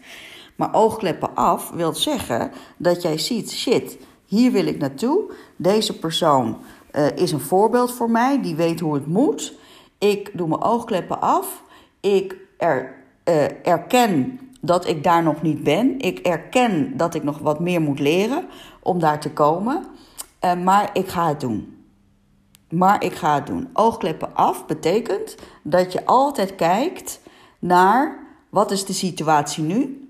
Maar 0.57 0.75
oogkleppen 0.75 1.35
af 1.35 1.71
wil 1.71 1.95
zeggen 1.95 2.51
dat 2.77 3.03
jij 3.03 3.19
ziet, 3.19 3.51
shit, 3.51 3.99
hier 4.25 4.53
wil 4.53 4.67
ik 4.67 4.79
naartoe. 4.79 5.33
Deze 5.57 5.99
persoon 5.99 6.57
uh, 6.93 7.07
is 7.15 7.33
een 7.33 7.41
voorbeeld 7.41 7.93
voor 7.93 8.11
mij, 8.11 8.43
die 8.43 8.55
weet 8.55 8.81
hoe 8.81 8.95
het 8.95 9.07
moet. 9.07 9.59
Ik 9.99 10.31
doe 10.35 10.49
mijn 10.49 10.63
oogkleppen 10.63 11.21
af. 11.21 11.63
Ik 12.01 12.37
er, 12.57 12.95
uh, 13.25 13.67
erken 13.67 14.41
dat 14.61 14.87
ik 14.87 15.05
daar 15.05 15.23
nog 15.23 15.43
niet 15.43 15.63
ben. 15.63 15.99
Ik 15.99 16.19
erken 16.19 16.97
dat 16.97 17.15
ik 17.15 17.23
nog 17.23 17.39
wat 17.39 17.61
meer 17.61 17.81
moet 17.81 17.99
leren 17.99 18.45
om 18.83 18.99
daar 18.99 19.21
te 19.21 19.31
komen. 19.31 19.85
Maar 20.65 20.91
ik 20.93 21.09
ga 21.09 21.29
het 21.29 21.41
doen. 21.41 21.78
Maar 22.69 23.05
ik 23.05 23.13
ga 23.13 23.35
het 23.35 23.47
doen. 23.47 23.69
Oogkleppen 23.73 24.35
af 24.35 24.67
betekent 24.67 25.37
dat 25.63 25.93
je 25.93 26.07
altijd 26.07 26.55
kijkt 26.55 27.21
naar 27.59 28.27
wat 28.49 28.71
is 28.71 28.85
de 28.85 28.93
situatie 28.93 29.65
nu 29.65 30.09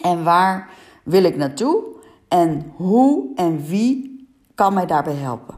en 0.00 0.24
waar 0.24 0.70
wil 1.02 1.24
ik 1.24 1.36
naartoe 1.36 1.82
en 2.28 2.72
hoe 2.76 3.28
en 3.34 3.64
wie 3.64 4.26
kan 4.54 4.74
mij 4.74 4.86
daarbij 4.86 5.14
helpen. 5.14 5.54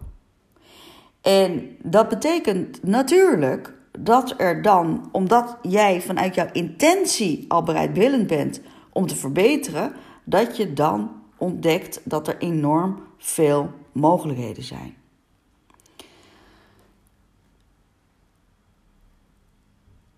En 1.23 1.77
dat 1.83 2.09
betekent 2.09 2.83
natuurlijk 2.83 3.75
dat 3.99 4.35
er 4.37 4.63
dan, 4.63 5.09
omdat 5.13 5.57
jij 5.63 6.01
vanuit 6.01 6.35
jouw 6.35 6.49
intentie 6.53 7.45
al 7.49 7.63
bereidwillend 7.63 8.27
bent 8.27 8.61
om 8.93 9.07
te 9.07 9.17
verbeteren, 9.17 9.93
dat 10.25 10.57
je 10.57 10.73
dan 10.73 11.11
ontdekt 11.37 12.01
dat 12.05 12.29
er 12.29 12.39
enorm 12.39 13.03
veel 13.19 13.71
mogelijkheden 13.93 14.63
zijn. 14.63 14.97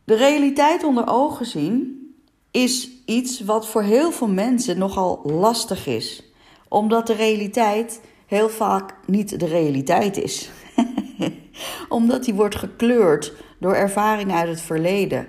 De 0.08 0.16
realiteit 0.16 0.84
onder 0.84 1.08
ogen 1.08 1.46
zien 1.46 2.06
is 2.50 2.90
iets 3.04 3.40
wat 3.40 3.68
voor 3.68 3.82
heel 3.82 4.12
veel 4.12 4.28
mensen 4.28 4.78
nogal 4.78 5.20
lastig 5.24 5.86
is, 5.86 6.32
omdat 6.68 7.06
de 7.06 7.12
realiteit 7.12 8.00
heel 8.26 8.48
vaak 8.48 8.94
niet 9.06 9.40
de 9.40 9.46
realiteit 9.46 10.16
is. 10.16 10.50
omdat 11.88 12.24
die 12.24 12.34
wordt 12.34 12.56
gekleurd 12.56 13.32
door 13.58 13.74
ervaringen 13.74 14.36
uit 14.36 14.48
het 14.48 14.60
verleden 14.60 15.26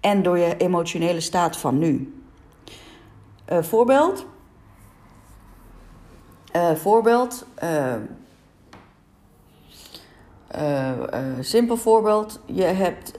en 0.00 0.22
door 0.22 0.38
je 0.38 0.56
emotionele 0.56 1.20
staat 1.20 1.56
van 1.56 1.78
nu. 1.78 2.22
Uh, 3.52 3.62
voorbeeld. 3.62 4.26
Uh, 6.56 6.74
voorbeeld. 6.74 7.46
Uh, 7.62 7.94
simpel 11.40 11.76
voorbeeld. 11.76 12.40
Je 12.46 12.64
hebt 12.64 13.18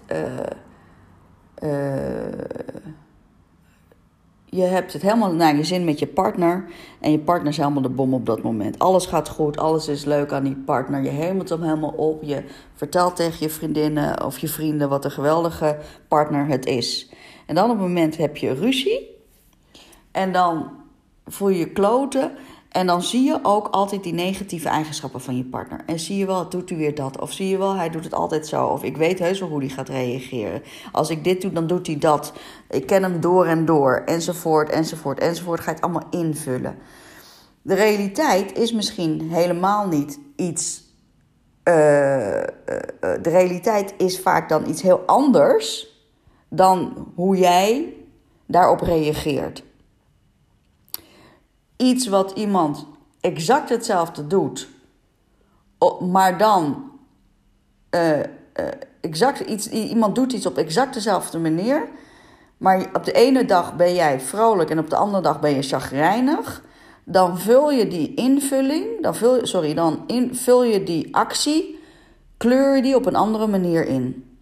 je 4.46 4.62
hebt 4.62 4.94
het 4.94 5.02
helemaal 5.02 5.34
naar 5.34 5.56
je 5.56 5.64
zin 5.64 5.84
met 5.84 6.00
je 6.00 6.08
partner. 6.08 6.66
En 7.00 7.12
je 7.12 7.20
partner 7.20 7.52
is 7.52 7.58
helemaal 7.58 7.82
de 7.82 7.90
bom 7.90 8.14
op 8.14 8.26
dat 8.26 8.42
moment. 8.42 8.80
Alles 8.80 9.06
gaat 9.06 9.30
goed, 9.30 9.58
alles 9.58 9.88
is 9.88 10.06
leuk 10.06 10.32
aan 10.32 10.44
die 10.44 10.56
partner. 10.56 11.04
Je 11.04 11.10
hemelt 11.10 11.50
hem 11.50 11.62
helemaal 11.62 11.94
op. 11.96 12.24
Je 12.24 12.44
vertelt 12.74 13.16
tegen 13.16 13.38
je 13.40 13.50
vriendinnen 13.50 14.26
of 14.26 14.38
je 14.38 14.48
vrienden 14.48 14.90
wat 14.90 15.06
een 15.06 15.12
geweldige 15.12 15.78
partner 16.08 16.48
het 16.48 16.66
is. 16.66 17.10
En 17.46 17.56
dan 17.56 17.70
op 17.70 17.76
een 17.76 17.82
moment 17.82 18.18
heb 18.18 18.38
je 18.38 18.54
ruzie. 18.54 19.10
En 20.12 20.32
dan 20.32 20.70
voel 21.26 21.50
je 21.50 21.58
je 21.58 21.72
kloten. 21.72 22.32
En 22.74 22.88
dan 22.88 23.02
zie 23.02 23.24
je 23.24 23.40
ook 23.42 23.68
altijd 23.68 24.04
die 24.04 24.14
negatieve 24.14 24.70
eigenschappen 24.70 25.22
van 25.22 25.38
je 25.38 25.44
partner. 25.44 25.84
En 25.86 26.00
zie 26.00 26.18
je 26.18 26.26
wel, 26.26 26.50
doet 26.50 26.70
hij 26.70 26.78
weer 26.78 26.96
dat. 26.96 27.22
Of 27.22 27.32
zie 27.32 27.48
je 27.48 27.58
wel, 27.58 27.76
hij 27.76 27.90
doet 27.90 28.04
het 28.04 28.14
altijd 28.14 28.48
zo. 28.48 28.66
Of 28.66 28.84
ik 28.84 28.98
weet 28.98 29.20
heus 29.20 29.40
wel 29.40 29.50
hoe 29.50 29.60
hij 29.60 29.70
gaat 29.70 29.90
reageren. 29.90 30.62
Als 30.92 31.10
ik 31.10 31.24
dit 31.24 31.42
doe, 31.42 31.52
dan 31.52 31.68
doet 31.68 31.88
hij 31.88 31.98
dat. 31.98 32.34
Ik 32.70 32.86
ken 32.86 33.04
hem 33.04 33.22
door 33.22 33.46
en 33.46 33.66
door. 33.66 34.02
Enzovoort, 34.06 34.70
enzovoort, 34.70 35.20
enzovoort. 35.20 35.60
Ga 35.60 35.70
je 35.70 35.76
het 35.76 35.84
allemaal 35.84 36.08
invullen. 36.10 36.78
De 37.62 37.74
realiteit 37.74 38.58
is 38.58 38.72
misschien 38.72 39.22
helemaal 39.32 39.88
niet 39.88 40.20
iets. 40.36 40.82
Uh, 41.64 41.74
uh, 41.76 42.44
de 43.00 43.30
realiteit 43.30 43.94
is 43.98 44.20
vaak 44.20 44.50
dan 44.50 44.70
iets 44.70 44.82
heel 44.82 45.00
anders 45.06 45.88
dan 46.50 47.08
hoe 47.16 47.38
jij 47.38 47.94
daarop 48.46 48.82
reageert 48.82 49.64
iets 51.78 52.08
wat 52.08 52.32
iemand 52.32 52.86
exact 53.22 53.70
hetzelfde 53.70 54.28
doet, 54.28 54.68
maar 56.00 56.38
dan 56.38 56.92
uh, 57.96 58.18
uh, 58.20 58.24
exact 59.02 59.40
iets, 59.40 59.70
iemand 59.70 60.16
doet 60.16 60.34
iets 60.34 60.46
op 60.46 60.58
exact 60.58 60.94
dezelfde 60.94 61.40
manier, 61.40 61.88
maar 62.58 62.90
op 62.94 63.06
de 63.06 63.12
ene 63.12 63.46
dag 63.46 63.76
ben 63.76 63.94
jij 63.94 64.20
vrolijk 64.20 64.70
en 64.70 64.80
op 64.80 64.90
de 64.90 64.96
andere 64.96 65.22
dag 65.22 65.40
ben 65.40 65.56
je 65.56 65.62
chagrijnig, 65.62 66.64
dan 67.04 67.40
vul 67.40 67.72
je 67.72 67.88
die 67.88 68.14
invulling, 68.14 68.86
dan 69.02 69.16
vul, 69.16 69.46
sorry, 69.46 69.74
dan 69.74 70.04
in, 70.08 70.36
vul 70.36 70.64
je 70.64 70.84
die 70.84 71.16
actie, 71.16 71.80
kleur 72.38 72.76
je 72.76 72.82
die 72.82 72.96
op 72.96 73.06
een 73.06 73.16
andere 73.16 73.48
manier 73.48 73.88
in. 73.88 74.33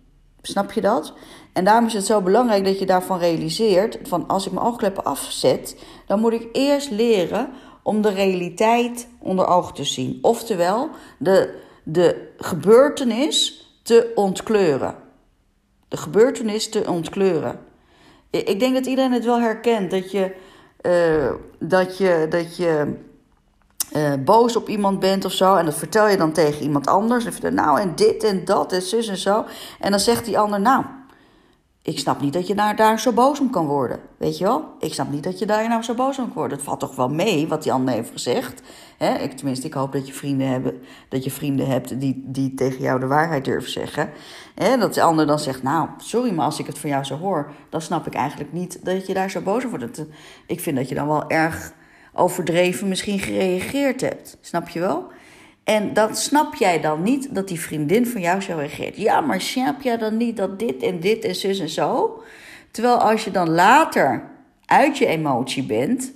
Snap 0.42 0.72
je 0.72 0.82
dat? 0.82 1.14
En 1.54 1.64
daarom 1.64 1.86
is 1.86 1.94
het 1.94 2.06
zo 2.06 2.22
belangrijk 2.22 2.66
dat 2.66 2.80
je 2.80 2.86
daarvan 2.86 3.20
realiseert: 3.20 3.98
van 4.04 4.28
als 4.28 4.46
ik 4.46 4.52
mijn 4.52 4.66
oogkleppen 4.66 5.04
afzet, 5.04 5.76
dan 6.08 6.20
moet 6.20 6.34
ik 6.34 6.50
eerst 6.52 6.92
leren 6.92 7.50
om 7.84 8.02
de 8.02 8.10
realiteit 8.10 9.08
onder 9.20 9.48
ogen 9.48 9.74
te 9.74 9.84
zien. 9.84 10.20
Oftewel, 10.22 10.90
de, 11.18 11.60
de 11.84 12.32
gebeurtenis 12.38 13.70
te 13.84 14.12
ontkleuren. 14.16 14.96
De 15.88 15.98
gebeurtenis 15.98 16.70
te 16.70 16.84
ontkleuren. 16.88 17.60
Ik 18.30 18.60
denk 18.60 18.74
dat 18.74 18.86
iedereen 18.86 19.12
het 19.12 19.26
wel 19.26 19.40
herkent 19.40 19.92
dat 19.92 20.12
je, 20.12 20.36
uh, 20.82 21.32
dat 21.60 21.98
je, 21.98 22.26
dat 22.30 22.56
je 22.56 22.94
uh, 23.96 24.14
boos 24.20 24.56
op 24.56 24.70
iemand 24.70 25.00
bent 25.00 25.26
of 25.26 25.32
zo. 25.32 25.56
En 25.56 25.66
dat 25.66 25.76
vertel 25.76 26.08
je 26.08 26.18
dan 26.18 26.32
tegen 26.32 26.62
iemand 26.62 26.88
anders. 26.88 27.40
En 27.40 27.54
nou, 27.54 27.80
en 27.80 27.96
dit 27.96 28.24
en 28.24 28.46
dat 28.46 28.72
en 28.72 28.82
zus 28.82 29.08
en 29.08 29.18
zo. 29.18 29.46
En 29.80 29.92
dan 29.92 30.00
zegt 30.00 30.26
die 30.26 30.40
ander, 30.40 30.62
nou, 30.62 30.84
ik 31.84 32.00
snap 32.00 32.22
niet 32.22 32.34
dat 32.34 32.48
je 32.48 32.56
daar, 32.56 32.76
daar 32.76 33.00
zo 33.00 33.12
boos 33.12 33.40
om 33.40 33.50
kan 33.50 33.66
worden. 33.66 34.00
Weet 34.18 34.38
je 34.38 34.44
wel? 34.44 34.66
Ik 34.80 34.94
snap 34.94 35.12
niet 35.12 35.24
dat 35.24 35.40
je 35.40 35.46
daar 35.46 35.70
nou 35.70 35.84
zo 35.84 35.94
boos 35.94 36.18
om 36.18 36.26
kan 36.26 36.34
worden. 36.34 36.58
Het 36.58 36.66
valt 36.66 36.80
toch 36.80 36.96
wel 36.96 37.10
mee 37.10 37.48
wat 37.48 37.64
die 37.64 37.74
ander 37.74 37.94
heeft 37.94 38.12
gezegd. 38.12 38.62
Hè? 38.98 39.18
Ik, 39.18 39.32
tenminste, 39.32 39.68
ik 39.68 39.74
hoop 39.74 39.92
dat 39.92 40.08
je 40.08 40.14
vrienden, 40.14 40.48
hebben, 40.48 40.82
dat 41.10 41.24
je 41.24 41.32
vrienden 41.32 41.68
hebt 41.68 42.00
die, 42.00 42.24
die 42.26 42.54
tegen 42.54 42.82
jou 42.82 43.00
de 43.00 43.08
waarheid 43.08 43.46
durven 43.46 43.72
zeggen. 43.72 44.10
Hè? 44.56 44.78
Dat 44.78 44.94
de 44.94 45.02
ander 45.02 45.28
dan 45.28 45.40
zegt, 45.40 45.64
nou, 45.64 45.90
sorry, 45.98 46.34
maar 46.34 46.46
als 46.46 46.60
ik 46.60 46.66
het 46.66 46.80
van 46.80 46.90
jou 46.90 47.04
zo 47.04 47.18
hoor... 47.18 47.52
dan 47.70 47.82
snap 47.82 48.08
ik 48.08 48.14
eigenlijk 48.14 48.54
niet 48.54 48.86
dat 48.86 49.08
je 49.08 49.14
daar 49.14 49.30
zo 49.30 49.42
boos 49.42 49.66
over 49.66 49.80
wordt. 49.80 50.06
Ik 50.48 50.60
vind 50.60 50.78
dat 50.78 50.90
je 50.90 50.96
dan 50.96 51.08
wel 51.08 51.30
erg 51.30 51.74
overdreven 52.14 52.88
misschien 52.88 53.20
gereageerd 53.20 54.02
hebt. 54.02 54.38
Snap 54.42 54.70
je 54.70 54.80
wel? 54.80 55.12
En 55.64 55.94
dan 55.94 56.16
snap 56.16 56.56
jij 56.56 56.82
dan 56.82 57.04
niet 57.04 57.36
dat 57.36 57.48
die 57.48 57.60
vriendin 57.60 58.08
van 58.08 58.22
jou 58.22 58.42
zo 58.42 58.56
reageert. 58.56 58.98
Ja, 58.98 59.22
maar 59.22 59.42
snap 59.42 59.82
jij 59.82 59.98
dan 59.98 60.18
niet 60.18 60.38
dat 60.38 60.60
dit 60.60 60.84
en 60.84 61.00
dit 61.00 61.24
en 61.24 61.36
zus 61.36 61.60
en 61.60 61.70
zo? 61.70 62.22
Terwijl 62.72 62.98
als 62.98 63.24
je 63.24 63.32
dan 63.32 63.50
later 63.50 64.30
uit 64.66 64.98
je 64.98 65.06
emotie 65.06 65.64
bent 65.64 66.14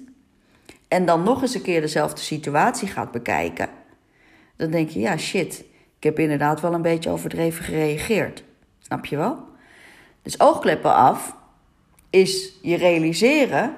en 0.88 1.06
dan 1.06 1.24
nog 1.24 1.42
eens 1.42 1.56
een 1.56 1.62
keer 1.62 1.82
dezelfde 1.82 2.22
situatie 2.22 2.88
gaat 2.88 3.12
bekijken, 3.12 3.70
dan 4.56 4.72
denk 4.72 4.90
je, 4.90 5.00
ja 5.00 5.18
shit, 5.18 5.66
ik 5.98 6.04
heb 6.04 6.20
inderdaad 6.20 6.62
wel 6.62 6.74
een 6.74 6.82
beetje 6.82 7.10
overdreven 7.10 7.64
gereageerd. 7.64 8.44
Snap 8.80 9.06
je 9.06 9.18
wel? 9.18 9.38
Dus 10.22 10.40
oogkleppen 10.40 10.94
af 10.94 11.36
is 12.10 12.54
je 12.62 12.75
realiseren 12.75 13.74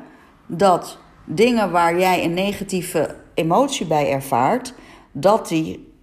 dat 0.45 0.99
dingen 1.29 1.71
waar 1.71 1.99
jij 1.99 2.23
een 2.23 2.33
negatieve 2.33 3.15
emotie 3.33 3.85
bij 3.85 4.11
ervaart, 4.11 4.73
dat 5.11 5.47
die 5.47 5.93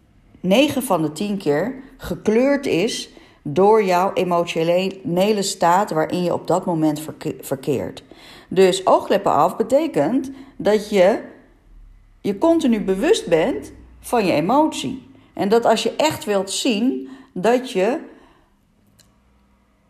9 0.41 0.83
van 0.83 1.03
de 1.03 1.13
10 1.13 1.39
keer 1.39 1.75
gekleurd 1.97 2.67
is 2.67 3.11
door 3.43 3.85
jouw 3.85 4.13
emotionele 4.13 5.43
staat 5.43 5.91
waarin 5.91 6.23
je 6.23 6.33
op 6.33 6.47
dat 6.47 6.65
moment 6.65 7.01
verkeert. 7.41 8.03
Dus 8.49 8.87
oogkleppen 8.87 9.33
af 9.33 9.57
betekent 9.57 10.31
dat 10.57 10.91
je 10.91 11.21
je 12.21 12.39
continu 12.39 12.81
bewust 12.81 13.29
bent 13.29 13.73
van 14.01 14.27
je 14.27 14.33
emotie. 14.33 15.09
En 15.33 15.49
dat 15.49 15.65
als 15.65 15.83
je 15.83 15.97
echt 15.97 16.25
wilt 16.25 16.51
zien 16.51 17.09
dat 17.33 17.71
je 17.71 17.99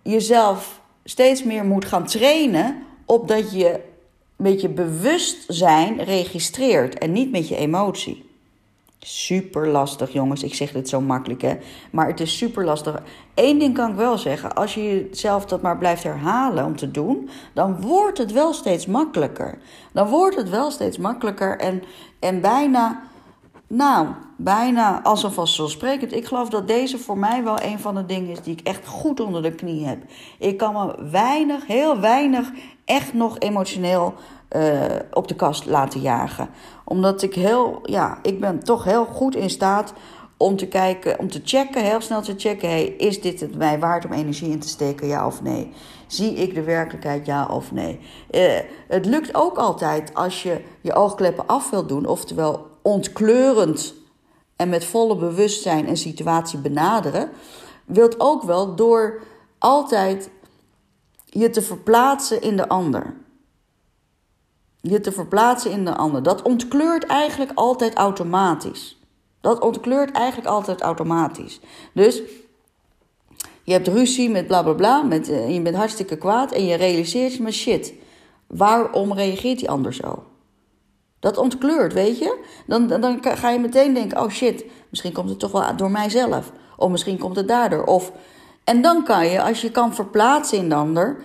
jezelf 0.02 0.80
steeds 1.04 1.44
meer 1.44 1.64
moet 1.64 1.84
gaan 1.84 2.06
trainen 2.06 2.82
op 3.04 3.28
dat 3.28 3.52
je 3.52 3.80
met 4.36 4.60
je 4.60 4.68
bewustzijn 4.68 6.04
registreert 6.04 6.98
en 6.98 7.12
niet 7.12 7.30
met 7.30 7.48
je 7.48 7.56
emotie. 7.56 8.32
Super 8.98 9.68
lastig, 9.68 10.12
jongens. 10.12 10.42
Ik 10.42 10.54
zeg 10.54 10.72
dit 10.72 10.88
zo 10.88 11.00
makkelijk, 11.00 11.42
hè. 11.42 11.56
Maar 11.90 12.06
het 12.06 12.20
is 12.20 12.36
super 12.36 12.64
lastig. 12.64 13.02
Eén 13.34 13.58
ding 13.58 13.74
kan 13.74 13.90
ik 13.90 13.96
wel 13.96 14.18
zeggen. 14.18 14.54
Als 14.54 14.74
je 14.74 14.82
jezelf 14.82 15.44
dat 15.46 15.62
maar 15.62 15.78
blijft 15.78 16.02
herhalen 16.02 16.64
om 16.64 16.76
te 16.76 16.90
doen... 16.90 17.28
dan 17.52 17.80
wordt 17.80 18.18
het 18.18 18.32
wel 18.32 18.52
steeds 18.52 18.86
makkelijker. 18.86 19.58
Dan 19.92 20.08
wordt 20.08 20.36
het 20.36 20.50
wel 20.50 20.70
steeds 20.70 20.98
makkelijker. 20.98 21.58
En, 21.58 21.82
en 22.18 22.40
bijna 22.40 23.02
Nou, 23.68 24.08
bijna 24.36 25.02
als 25.02 25.22
een 25.22 25.32
vanzelfsprekend. 25.32 26.12
Ik 26.12 26.26
geloof 26.26 26.48
dat 26.48 26.68
deze 26.68 26.98
voor 26.98 27.18
mij 27.18 27.44
wel 27.44 27.62
een 27.62 27.78
van 27.78 27.94
de 27.94 28.06
dingen 28.06 28.30
is 28.30 28.40
die 28.40 28.52
ik 28.52 28.66
echt 28.66 28.86
goed 28.86 29.20
onder 29.20 29.42
de 29.42 29.54
knie 29.54 29.86
heb. 29.86 29.98
Ik 30.38 30.56
kan 30.56 30.72
me 30.72 31.10
weinig, 31.10 31.66
heel 31.66 32.00
weinig, 32.00 32.50
echt 32.84 33.14
nog 33.14 33.38
emotioneel 33.38 34.14
uh, 34.56 34.82
op 35.12 35.28
de 35.28 35.34
kast 35.34 35.66
laten 35.66 36.00
jagen. 36.00 36.48
Omdat 36.84 37.22
ik 37.22 37.34
heel, 37.34 37.80
ja, 37.82 38.18
ik 38.22 38.40
ben 38.40 38.64
toch 38.64 38.84
heel 38.84 39.04
goed 39.04 39.36
in 39.36 39.50
staat 39.50 39.92
om 40.36 40.56
te 40.56 40.66
kijken, 40.66 41.18
om 41.18 41.30
te 41.30 41.40
checken, 41.44 41.84
heel 41.84 42.00
snel 42.00 42.22
te 42.22 42.34
checken: 42.36 42.68
hey, 42.68 42.84
is 42.84 43.20
dit 43.20 43.40
het 43.40 43.56
mij 43.56 43.78
waard 43.78 44.04
om 44.04 44.12
energie 44.12 44.50
in 44.50 44.60
te 44.60 44.68
steken, 44.68 45.06
ja 45.06 45.26
of 45.26 45.42
nee? 45.42 45.72
Zie 46.06 46.34
ik 46.34 46.54
de 46.54 46.62
werkelijkheid, 46.62 47.26
ja 47.26 47.46
of 47.46 47.72
nee? 47.72 48.00
Uh, 48.30 48.58
het 48.88 49.06
lukt 49.06 49.34
ook 49.34 49.56
altijd 49.56 50.14
als 50.14 50.42
je 50.42 50.60
je 50.80 50.94
oogkleppen 50.94 51.46
af 51.46 51.70
wilt 51.70 51.88
doen, 51.88 52.06
oftewel 52.06 52.72
ontkleurend 52.84 53.94
en 54.56 54.68
met 54.68 54.84
volle 54.84 55.16
bewustzijn 55.16 55.88
een 55.88 55.96
situatie 55.96 56.58
benaderen, 56.58 57.30
wilt 57.84 58.20
ook 58.20 58.42
wel 58.42 58.74
door 58.74 59.20
altijd 59.58 60.30
je 61.24 61.50
te 61.50 61.62
verplaatsen 61.62 62.42
in 62.42 62.56
de 62.56 62.68
ander. 62.68 63.14
Je 64.80 65.00
te 65.00 65.12
verplaatsen 65.12 65.70
in 65.70 65.84
de 65.84 65.94
ander. 65.94 66.22
Dat 66.22 66.42
ontkleurt 66.42 67.06
eigenlijk 67.06 67.52
altijd 67.54 67.94
automatisch. 67.94 68.98
Dat 69.40 69.60
ontkleurt 69.60 70.12
eigenlijk 70.12 70.48
altijd 70.48 70.80
automatisch. 70.80 71.60
Dus 71.92 72.22
je 73.62 73.72
hebt 73.72 73.88
ruzie 73.88 74.30
met 74.30 74.46
bla 74.46 74.62
bla 74.62 74.72
bla, 74.72 75.02
met, 75.02 75.28
uh, 75.28 75.54
je 75.54 75.62
bent 75.62 75.76
hartstikke 75.76 76.16
kwaad 76.16 76.52
en 76.52 76.64
je 76.64 76.74
realiseert 76.74 77.34
je, 77.34 77.42
maar 77.42 77.52
shit, 77.52 77.92
waarom 78.46 79.12
reageert 79.12 79.58
die 79.58 79.70
ander 79.70 79.94
zo? 79.94 80.24
Dat 81.24 81.38
ontkleurt, 81.38 81.92
weet 81.92 82.18
je? 82.18 82.38
Dan, 82.66 82.86
dan 82.86 83.18
ga 83.22 83.50
je 83.50 83.58
meteen 83.58 83.94
denken: 83.94 84.22
oh 84.22 84.30
shit, 84.30 84.64
misschien 84.90 85.12
komt 85.12 85.28
het 85.28 85.38
toch 85.38 85.52
wel 85.52 85.76
door 85.76 85.90
mijzelf. 85.90 86.52
Of 86.76 86.90
misschien 86.90 87.18
komt 87.18 87.36
het 87.36 87.48
daardoor. 87.48 87.84
Of, 87.84 88.12
en 88.64 88.82
dan 88.82 89.04
kan 89.04 89.26
je, 89.26 89.42
als 89.42 89.60
je 89.60 89.70
kan 89.70 89.94
verplaatsen 89.94 90.58
in 90.58 90.68
de 90.68 90.74
ander. 90.74 91.16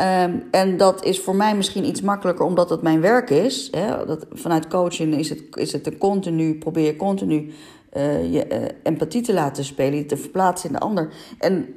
Um, 0.00 0.48
en 0.50 0.76
dat 0.76 1.04
is 1.04 1.20
voor 1.20 1.36
mij 1.36 1.56
misschien 1.56 1.84
iets 1.84 2.00
makkelijker 2.00 2.44
omdat 2.44 2.70
het 2.70 2.82
mijn 2.82 3.00
werk 3.00 3.30
is. 3.30 3.68
Hè? 3.70 4.06
Dat, 4.06 4.26
vanuit 4.32 4.68
coaching 4.68 5.14
is 5.14 5.28
het, 5.28 5.42
is 5.52 5.72
het 5.72 5.86
een 5.86 5.98
continu, 5.98 6.58
probeer 6.58 6.84
je 6.84 6.96
continu 6.96 7.52
uh, 7.96 8.32
je 8.32 8.74
empathie 8.82 9.22
te 9.22 9.32
laten 9.32 9.64
spelen, 9.64 9.98
je 9.98 10.06
te 10.06 10.16
verplaatsen 10.16 10.68
in 10.68 10.74
de 10.74 10.80
ander. 10.80 11.12
En 11.38 11.74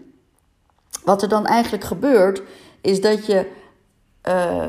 wat 1.03 1.21
er 1.21 1.29
dan 1.29 1.45
eigenlijk 1.45 1.83
gebeurt, 1.83 2.41
is 2.81 3.01
dat 3.01 3.25
je, 3.25 3.45
uh, 4.27 4.67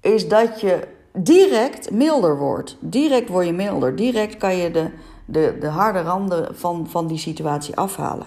is 0.00 0.28
dat 0.28 0.60
je 0.60 0.96
direct 1.22 1.90
milder 1.90 2.38
wordt. 2.38 2.76
Direct 2.80 3.28
word 3.28 3.46
je 3.46 3.52
milder. 3.52 3.96
Direct 3.96 4.36
kan 4.36 4.56
je 4.56 4.70
de, 4.70 4.90
de, 5.24 5.56
de 5.60 5.66
harde 5.66 6.00
randen 6.00 6.56
van, 6.56 6.86
van 6.88 7.06
die 7.06 7.18
situatie 7.18 7.76
afhalen. 7.76 8.26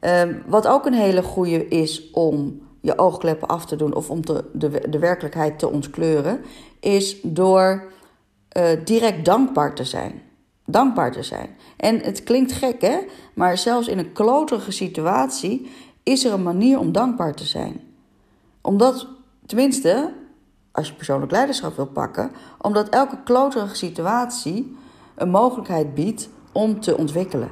Um, 0.00 0.42
wat 0.46 0.66
ook 0.66 0.86
een 0.86 0.94
hele 0.94 1.22
goede 1.22 1.68
is 1.68 2.10
om 2.10 2.60
je 2.80 2.98
oogkleppen 2.98 3.48
af 3.48 3.66
te 3.66 3.76
doen 3.76 3.94
of 3.94 4.10
om 4.10 4.24
te, 4.24 4.44
de, 4.52 4.88
de 4.88 4.98
werkelijkheid 4.98 5.58
te 5.58 5.70
ontkleuren, 5.70 6.40
is 6.80 7.20
door 7.22 7.84
uh, 8.56 8.64
direct 8.84 9.24
dankbaar 9.24 9.74
te 9.74 9.84
zijn. 9.84 10.22
Dankbaar 10.64 11.12
te 11.12 11.22
zijn. 11.22 11.56
En 11.76 12.00
het 12.00 12.22
klinkt 12.22 12.52
gek, 12.52 12.80
hè? 12.80 12.98
Maar 13.34 13.58
zelfs 13.58 13.88
in 13.88 13.98
een 13.98 14.12
kloterige 14.12 14.70
situatie 14.72 15.70
is 16.02 16.24
er 16.24 16.32
een 16.32 16.42
manier 16.42 16.78
om 16.78 16.92
dankbaar 16.92 17.34
te 17.34 17.44
zijn. 17.44 17.80
Omdat, 18.60 19.08
tenminste, 19.46 20.12
als 20.76 20.88
je 20.88 20.94
persoonlijk 20.94 21.32
leiderschap 21.32 21.76
wil 21.76 21.86
pakken, 21.86 22.30
omdat 22.60 22.88
elke 22.88 23.22
kloterige 23.24 23.74
situatie 23.74 24.76
een 25.14 25.30
mogelijkheid 25.30 25.94
biedt 25.94 26.28
om 26.52 26.80
te 26.80 26.96
ontwikkelen. 26.96 27.50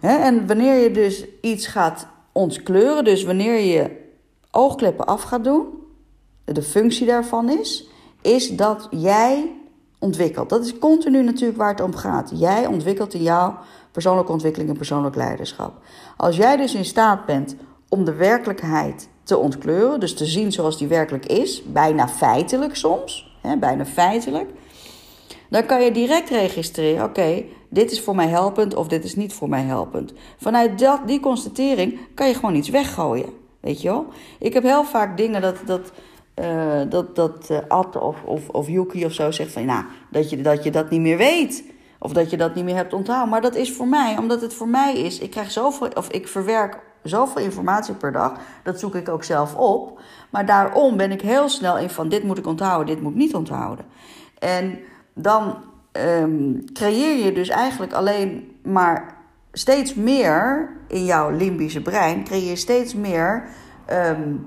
en 0.00 0.46
wanneer 0.46 0.74
je 0.74 0.90
dus 0.90 1.26
iets 1.40 1.66
gaat 1.66 2.06
ontkleuren, 2.32 3.04
dus 3.04 3.24
wanneer 3.24 3.60
je 3.60 4.10
oogkleppen 4.50 5.06
af 5.06 5.22
gaat 5.22 5.44
doen, 5.44 5.66
de 6.44 6.62
functie 6.62 7.06
daarvan 7.06 7.48
is, 7.48 7.88
is 8.20 8.56
dat 8.56 8.88
jij 8.90 9.52
ontwikkelt. 9.98 10.48
Dat 10.48 10.64
is 10.64 10.78
continu 10.78 11.22
natuurlijk 11.22 11.58
waar 11.58 11.70
het 11.70 11.80
om 11.80 11.94
gaat. 11.94 12.30
Jij 12.34 12.66
ontwikkelt 12.66 13.14
in 13.14 13.22
jouw 13.22 13.58
persoonlijke 13.92 14.32
ontwikkeling 14.32 14.70
en 14.70 14.76
persoonlijk 14.76 15.16
leiderschap. 15.16 15.82
Als 16.16 16.36
jij 16.36 16.56
dus 16.56 16.74
in 16.74 16.84
staat 16.84 17.26
bent 17.26 17.56
om 17.88 18.04
de 18.04 18.14
werkelijkheid 18.14 19.08
te 19.24 19.38
ontkleuren, 19.38 20.00
dus 20.00 20.14
te 20.14 20.26
zien 20.26 20.52
zoals 20.52 20.78
die 20.78 20.88
werkelijk 20.88 21.26
is, 21.26 21.62
bijna 21.66 22.08
feitelijk 22.08 22.76
soms, 22.76 23.36
hè, 23.40 23.56
bijna 23.56 23.86
feitelijk, 23.86 24.50
dan 25.48 25.66
kan 25.66 25.82
je 25.82 25.92
direct 25.92 26.28
registreren: 26.28 27.04
oké, 27.04 27.44
dit 27.68 27.90
is 27.90 28.00
voor 28.00 28.14
mij 28.14 28.28
helpend 28.28 28.74
of 28.74 28.88
dit 28.88 29.04
is 29.04 29.14
niet 29.14 29.32
voor 29.32 29.48
mij 29.48 29.62
helpend. 29.62 30.12
Vanuit 30.36 30.78
dat, 30.78 31.00
die 31.06 31.20
constatering 31.20 31.98
kan 32.14 32.28
je 32.28 32.34
gewoon 32.34 32.54
iets 32.54 32.68
weggooien. 32.68 33.28
Weet 33.60 33.82
je 33.82 33.88
wel? 33.88 34.06
Ik 34.38 34.52
heb 34.52 34.62
heel 34.62 34.84
vaak 34.84 35.16
dingen 35.16 35.40
dat. 35.40 35.56
dat 35.66 35.92
uh, 36.40 36.80
dat, 36.88 37.16
dat 37.16 37.50
uh, 37.50 38.02
of, 38.02 38.22
of, 38.24 38.48
of 38.48 38.68
Yuki 38.68 39.04
of 39.04 39.12
zo 39.12 39.30
zegt 39.30 39.52
van, 39.52 39.64
nou, 39.64 39.84
dat 40.10 40.30
je, 40.30 40.42
dat 40.42 40.64
je 40.64 40.70
dat 40.70 40.90
niet 40.90 41.00
meer 41.00 41.16
weet. 41.16 41.64
Of 41.98 42.12
dat 42.12 42.30
je 42.30 42.36
dat 42.36 42.54
niet 42.54 42.64
meer 42.64 42.74
hebt 42.74 42.92
onthouden. 42.92 43.28
Maar 43.28 43.40
dat 43.40 43.54
is 43.54 43.72
voor 43.72 43.88
mij, 43.88 44.16
omdat 44.18 44.40
het 44.40 44.54
voor 44.54 44.68
mij 44.68 44.94
is. 44.94 45.18
Ik 45.18 45.30
krijg 45.30 45.50
zoveel, 45.50 45.88
of 45.94 46.08
ik 46.08 46.28
verwerk 46.28 46.80
zoveel 47.04 47.42
informatie 47.42 47.94
per 47.94 48.12
dag. 48.12 48.32
Dat 48.62 48.78
zoek 48.78 48.94
ik 48.94 49.08
ook 49.08 49.24
zelf 49.24 49.54
op. 49.54 50.00
Maar 50.30 50.46
daarom 50.46 50.96
ben 50.96 51.12
ik 51.12 51.20
heel 51.20 51.48
snel 51.48 51.78
in 51.78 51.90
van, 51.90 52.08
dit 52.08 52.22
moet 52.22 52.38
ik 52.38 52.46
onthouden, 52.46 52.94
dit 52.94 53.02
moet 53.02 53.14
niet 53.14 53.34
onthouden. 53.34 53.84
En 54.38 54.78
dan 55.14 55.56
um, 55.92 56.64
creëer 56.72 57.24
je 57.24 57.32
dus 57.32 57.48
eigenlijk 57.48 57.92
alleen 57.92 58.58
maar 58.62 59.16
steeds 59.52 59.94
meer 59.94 60.70
in 60.88 61.04
jouw 61.04 61.30
limbische 61.30 61.82
brein, 61.82 62.24
creëer 62.24 62.48
je 62.48 62.56
steeds 62.56 62.94
meer 62.94 63.48
um, 63.92 64.46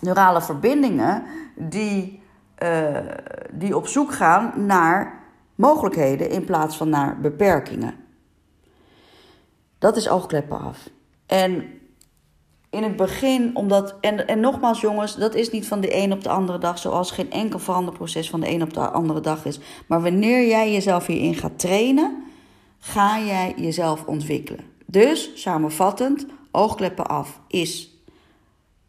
neurale 0.00 0.42
verbindingen 0.42 1.22
die, 1.56 2.22
uh, 2.62 2.98
die 3.50 3.76
op 3.76 3.86
zoek 3.86 4.12
gaan 4.12 4.52
naar 4.66 5.20
mogelijkheden 5.54 6.30
in 6.30 6.44
plaats 6.44 6.76
van 6.76 6.88
naar 6.88 7.20
beperkingen. 7.20 7.94
Dat 9.78 9.96
is 9.96 10.08
oogkleppen 10.08 10.60
af. 10.60 10.88
En 11.32 11.64
in 12.70 12.82
het 12.82 12.96
begin, 12.96 13.56
omdat. 13.56 13.94
En, 14.00 14.26
en 14.26 14.40
nogmaals, 14.40 14.80
jongens, 14.80 15.16
dat 15.16 15.34
is 15.34 15.50
niet 15.50 15.66
van 15.66 15.80
de 15.80 15.96
een 15.96 16.12
op 16.12 16.22
de 16.22 16.28
andere 16.28 16.58
dag, 16.58 16.78
zoals 16.78 17.10
geen 17.10 17.30
enkel 17.30 17.58
veranderproces 17.58 18.30
van 18.30 18.40
de 18.40 18.50
een 18.50 18.62
op 18.62 18.74
de 18.74 18.80
andere 18.80 19.20
dag 19.20 19.44
is. 19.44 19.60
Maar 19.86 20.02
wanneer 20.02 20.46
jij 20.46 20.72
jezelf 20.72 21.06
hierin 21.06 21.34
gaat 21.34 21.58
trainen, 21.58 22.22
ga 22.78 23.20
jij 23.20 23.54
jezelf 23.56 24.04
ontwikkelen. 24.04 24.64
Dus, 24.86 25.30
samenvattend, 25.34 26.26
oogkleppen 26.50 27.06
af 27.06 27.40
is 27.48 27.90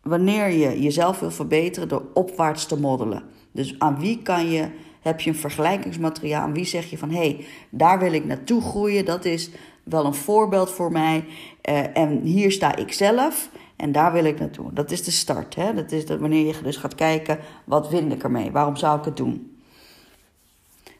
wanneer 0.01 0.49
je 0.49 0.81
jezelf 0.81 1.19
wil 1.19 1.31
verbeteren 1.31 1.87
door 1.87 2.05
opwaarts 2.13 2.65
te 2.65 2.79
moddelen. 2.79 3.23
Dus 3.51 3.75
aan 3.79 3.99
wie 3.99 4.21
kan 4.21 4.49
je, 4.49 4.69
heb 5.01 5.21
je 5.21 5.29
een 5.29 5.35
vergelijkingsmateriaal, 5.35 6.41
aan 6.41 6.53
wie 6.53 6.65
zeg 6.65 6.89
je 6.89 6.97
van 6.97 7.09
hé, 7.09 7.17
hey, 7.17 7.45
daar 7.69 7.99
wil 7.99 8.13
ik 8.13 8.25
naartoe 8.25 8.61
groeien, 8.61 9.05
dat 9.05 9.25
is 9.25 9.49
wel 9.83 10.05
een 10.05 10.13
voorbeeld 10.13 10.71
voor 10.71 10.91
mij. 10.91 11.25
Uh, 11.69 11.97
en 11.97 12.21
hier 12.21 12.51
sta 12.51 12.75
ik 12.75 12.93
zelf. 12.93 13.49
En 13.75 13.91
daar 13.91 14.11
wil 14.11 14.23
ik 14.23 14.39
naartoe. 14.39 14.73
Dat 14.73 14.91
is 14.91 15.03
de 15.03 15.11
start. 15.11 15.55
Hè? 15.55 15.73
Dat 15.73 15.91
is 15.91 16.05
dat 16.05 16.19
wanneer 16.19 16.45
je 16.45 16.61
dus 16.63 16.77
gaat 16.77 16.95
kijken, 16.95 17.39
wat 17.63 17.89
win 17.89 18.11
ik 18.11 18.23
ermee? 18.23 18.51
Waarom 18.51 18.75
zou 18.75 18.99
ik 18.99 19.05
het 19.05 19.17
doen? 19.17 19.57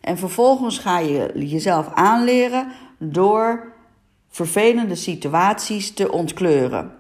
En 0.02 0.18
vervolgens 0.18 0.80
ga 0.80 1.00
je 1.00 1.32
jezelf 1.36 1.88
aanleren 1.94 2.72
door 2.98 3.74
vervelende 4.30 4.96
situaties 4.96 5.94
te 5.94 6.12
ontkleuren. 6.12 6.92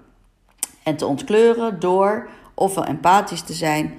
En 0.84 0.96
te 0.96 1.06
ontkleuren 1.06 1.80
door 1.80 2.30
ofwel 2.54 2.86
empathisch 2.86 3.42
te 3.42 3.54
zijn 3.54 3.94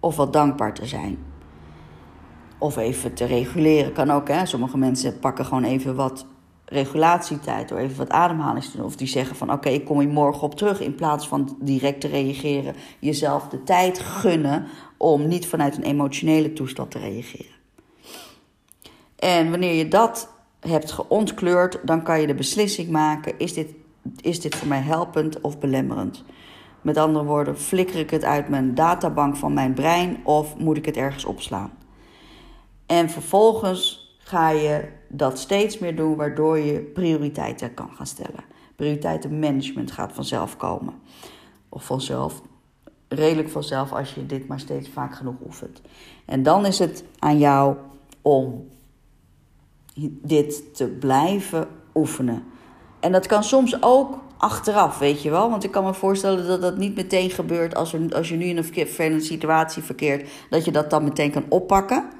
ofwel 0.00 0.30
dankbaar 0.30 0.74
te 0.74 0.86
zijn. 0.86 1.18
Of 2.58 2.76
even 2.76 3.14
te 3.14 3.24
reguleren 3.24 3.92
kan 3.92 4.10
ook. 4.10 4.28
Hè? 4.28 4.46
Sommige 4.46 4.78
mensen 4.78 5.18
pakken 5.18 5.44
gewoon 5.44 5.64
even 5.64 5.94
wat 5.94 6.26
regulatietijd, 6.70 7.68
door 7.68 7.78
even 7.78 7.96
wat 7.96 8.10
ademhaling 8.10 8.64
te 8.64 8.76
doen. 8.76 8.86
Of 8.86 8.96
die 8.96 9.06
zeggen 9.06 9.36
van 9.36 9.52
oké, 9.52 9.68
ik 9.68 9.84
kom 9.84 10.00
hier 10.00 10.08
morgen 10.08 10.42
op 10.42 10.54
terug. 10.54 10.80
In 10.80 10.94
plaats 10.94 11.28
van 11.28 11.56
direct 11.60 12.00
te 12.00 12.08
reageren, 12.08 12.74
jezelf 12.98 13.48
de 13.48 13.62
tijd 13.62 13.98
gunnen 13.98 14.66
om 14.96 15.28
niet 15.28 15.46
vanuit 15.46 15.76
een 15.76 15.82
emotionele 15.82 16.52
toestand 16.52 16.90
te 16.90 16.98
reageren. 16.98 17.58
En 19.16 19.50
wanneer 19.50 19.74
je 19.74 19.88
dat 19.88 20.32
hebt 20.60 20.92
geontkleurd, 20.92 21.78
dan 21.84 22.02
kan 22.02 22.20
je 22.20 22.26
de 22.26 22.34
beslissing 22.34 22.90
maken: 22.90 23.38
is 23.38 23.54
dit, 23.54 23.74
is 24.20 24.40
dit 24.40 24.54
voor 24.54 24.68
mij 24.68 24.80
helpend 24.80 25.40
of 25.40 25.58
belemmerend? 25.58 26.24
Met 26.82 26.96
andere 26.96 27.24
woorden, 27.24 27.58
flikker 27.58 27.98
ik 27.98 28.10
het 28.10 28.24
uit 28.24 28.48
mijn 28.48 28.74
databank 28.74 29.36
van 29.36 29.52
mijn 29.52 29.74
brein 29.74 30.20
of 30.24 30.56
moet 30.56 30.76
ik 30.76 30.86
het 30.86 30.96
ergens 30.96 31.24
opslaan? 31.24 31.72
En 32.86 33.10
vervolgens 33.10 33.99
ga 34.30 34.50
je 34.50 34.88
dat 35.08 35.38
steeds 35.38 35.78
meer 35.78 35.96
doen, 35.96 36.16
waardoor 36.16 36.58
je 36.58 36.80
prioriteiten 36.80 37.74
kan 37.74 37.90
gaan 37.94 38.06
stellen. 38.06 38.44
Prioriteitenmanagement 38.76 39.90
gaat 39.90 40.12
vanzelf 40.12 40.56
komen. 40.56 40.94
Of 41.68 41.84
vanzelf, 41.84 42.42
redelijk 43.08 43.48
vanzelf 43.48 43.92
als 43.92 44.14
je 44.14 44.26
dit 44.26 44.48
maar 44.48 44.60
steeds 44.60 44.88
vaak 44.88 45.14
genoeg 45.14 45.34
oefent. 45.44 45.80
En 46.24 46.42
dan 46.42 46.66
is 46.66 46.78
het 46.78 47.04
aan 47.18 47.38
jou 47.38 47.76
om 48.22 48.68
dit 50.22 50.74
te 50.76 50.86
blijven 50.86 51.68
oefenen. 51.94 52.44
En 53.00 53.12
dat 53.12 53.26
kan 53.26 53.44
soms 53.44 53.82
ook 53.82 54.18
achteraf, 54.36 54.98
weet 54.98 55.22
je 55.22 55.30
wel. 55.30 55.50
Want 55.50 55.64
ik 55.64 55.70
kan 55.70 55.84
me 55.84 55.94
voorstellen 55.94 56.46
dat 56.46 56.60
dat 56.60 56.76
niet 56.76 56.94
meteen 56.94 57.30
gebeurt 57.30 57.74
als, 57.74 57.92
er, 57.92 58.14
als 58.14 58.28
je 58.28 58.36
nu 58.36 58.44
in 58.44 58.56
een 58.56 58.64
vervelende 58.64 59.24
situatie 59.24 59.82
verkeert, 59.82 60.30
dat 60.50 60.64
je 60.64 60.70
dat 60.70 60.90
dan 60.90 61.04
meteen 61.04 61.30
kan 61.30 61.44
oppakken. 61.48 62.18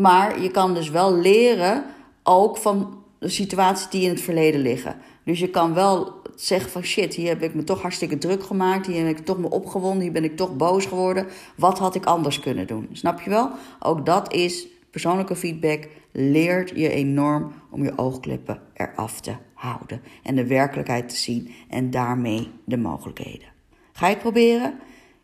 Maar 0.00 0.42
je 0.42 0.50
kan 0.50 0.74
dus 0.74 0.90
wel 0.90 1.14
leren 1.14 1.84
ook 2.22 2.56
van 2.56 3.02
de 3.18 3.28
situaties 3.28 3.88
die 3.88 4.02
in 4.02 4.08
het 4.08 4.20
verleden 4.20 4.60
liggen. 4.60 4.96
Dus 5.24 5.38
je 5.38 5.50
kan 5.50 5.74
wel 5.74 6.22
zeggen 6.34 6.70
van 6.70 6.82
shit, 6.82 7.14
hier 7.14 7.28
heb 7.28 7.42
ik 7.42 7.54
me 7.54 7.64
toch 7.64 7.82
hartstikke 7.82 8.18
druk 8.18 8.42
gemaakt. 8.42 8.86
Hier 8.86 9.06
heb 9.06 9.18
ik 9.18 9.24
toch 9.24 9.38
me 9.38 9.50
opgewonden. 9.50 10.02
Hier 10.02 10.12
ben 10.12 10.24
ik 10.24 10.36
toch 10.36 10.56
boos 10.56 10.86
geworden. 10.86 11.26
Wat 11.56 11.78
had 11.78 11.94
ik 11.94 12.04
anders 12.04 12.40
kunnen 12.40 12.66
doen? 12.66 12.88
Snap 12.92 13.20
je 13.20 13.30
wel? 13.30 13.50
Ook 13.78 14.06
dat 14.06 14.32
is 14.32 14.66
persoonlijke 14.90 15.36
feedback. 15.36 15.88
Leert 16.12 16.70
je 16.74 16.90
enorm 16.90 17.52
om 17.70 17.84
je 17.84 17.98
oogklippen 17.98 18.60
eraf 18.74 19.20
te 19.20 19.32
houden. 19.54 20.02
En 20.22 20.34
de 20.34 20.46
werkelijkheid 20.46 21.08
te 21.08 21.16
zien. 21.16 21.54
En 21.68 21.90
daarmee 21.90 22.50
de 22.64 22.76
mogelijkheden. 22.76 23.48
Ga 23.92 24.06
je 24.06 24.12
het 24.12 24.22
proberen? 24.22 24.78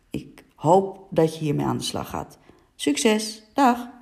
Ik 0.09 0.43
hoop 0.55 1.07
dat 1.09 1.37
je 1.37 1.43
hiermee 1.43 1.65
aan 1.65 1.77
de 1.77 1.83
slag 1.83 2.09
gaat. 2.09 2.37
Succes! 2.75 3.43
Dag! 3.53 3.94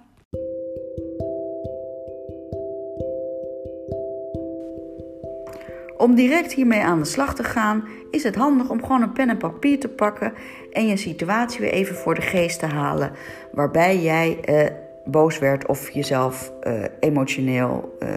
Om 5.98 6.16
direct 6.16 6.54
hiermee 6.54 6.82
aan 6.82 7.00
de 7.00 7.06
slag 7.06 7.36
te 7.36 7.44
gaan, 7.44 7.88
is 8.12 8.24
het 8.24 8.36
handig 8.36 8.70
om 8.70 8.82
gewoon 8.82 9.02
een 9.02 9.14
pen 9.14 9.30
en 9.30 9.38
papier 9.38 9.80
te 9.80 9.90
pakken 9.90 10.34
en 10.72 10.88
je 10.88 10.98
situatie 10.98 11.60
weer 11.60 11.72
even 11.72 11.96
voor 11.96 12.16
de 12.16 12.22
geest 12.22 12.60
te 12.60 12.66
halen. 12.66 13.12
Waarbij 13.52 14.02
jij 14.02 14.40
eh, 14.42 14.72
boos 15.06 15.40
werd 15.40 15.68
of 15.68 15.90
jezelf 15.90 16.52
eh, 16.62 16.84
emotioneel 17.00 17.98
uh, 18.00 18.10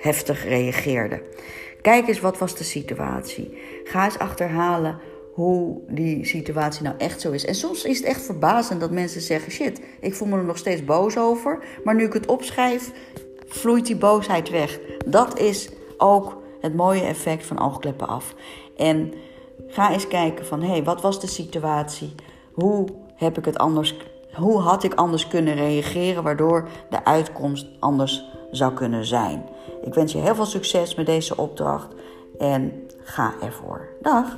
heftig 0.00 0.44
reageerde. 0.44 1.22
Kijk 1.82 2.08
eens 2.08 2.20
wat 2.20 2.38
was 2.38 2.56
de 2.56 2.64
situatie. 2.64 3.58
Ga 3.84 4.04
eens 4.04 4.18
achterhalen 4.18 4.98
hoe 5.34 5.80
die 5.88 6.24
situatie 6.24 6.82
nou 6.82 6.94
echt 6.98 7.20
zo 7.20 7.30
is. 7.30 7.44
En 7.44 7.54
soms 7.54 7.84
is 7.84 7.96
het 7.96 8.06
echt 8.06 8.22
verbazend 8.22 8.80
dat 8.80 8.90
mensen 8.90 9.20
zeggen: 9.20 9.52
shit, 9.52 9.80
ik 10.00 10.14
voel 10.14 10.28
me 10.28 10.36
er 10.36 10.44
nog 10.44 10.58
steeds 10.58 10.84
boos 10.84 11.18
over. 11.18 11.58
Maar 11.84 11.94
nu 11.94 12.04
ik 12.04 12.12
het 12.12 12.26
opschrijf, 12.26 12.90
vloeit 13.46 13.86
die 13.86 13.96
boosheid 13.96 14.50
weg. 14.50 14.80
Dat 15.06 15.38
is 15.38 15.70
ook 15.96 16.42
het 16.64 16.74
mooie 16.74 17.02
effect 17.02 17.46
van 17.46 17.60
oogkleppen 17.60 18.08
af. 18.08 18.34
En 18.76 19.14
ga 19.66 19.92
eens 19.92 20.08
kijken 20.08 20.46
van 20.46 20.62
hé, 20.62 20.68
hey, 20.68 20.84
wat 20.84 21.00
was 21.00 21.20
de 21.20 21.26
situatie? 21.26 22.14
Hoe 22.52 22.86
heb 23.14 23.38
ik 23.38 23.44
het 23.44 23.58
anders? 23.58 23.94
Hoe 24.32 24.60
had 24.60 24.84
ik 24.84 24.94
anders 24.94 25.28
kunnen 25.28 25.54
reageren 25.54 26.22
waardoor 26.22 26.68
de 26.90 27.04
uitkomst 27.04 27.66
anders 27.78 28.24
zou 28.50 28.72
kunnen 28.72 29.04
zijn? 29.04 29.48
Ik 29.82 29.94
wens 29.94 30.12
je 30.12 30.18
heel 30.18 30.34
veel 30.34 30.46
succes 30.46 30.94
met 30.94 31.06
deze 31.06 31.36
opdracht 31.36 31.88
en 32.38 32.72
ga 33.02 33.34
ervoor. 33.42 33.88
Dag! 34.02 34.36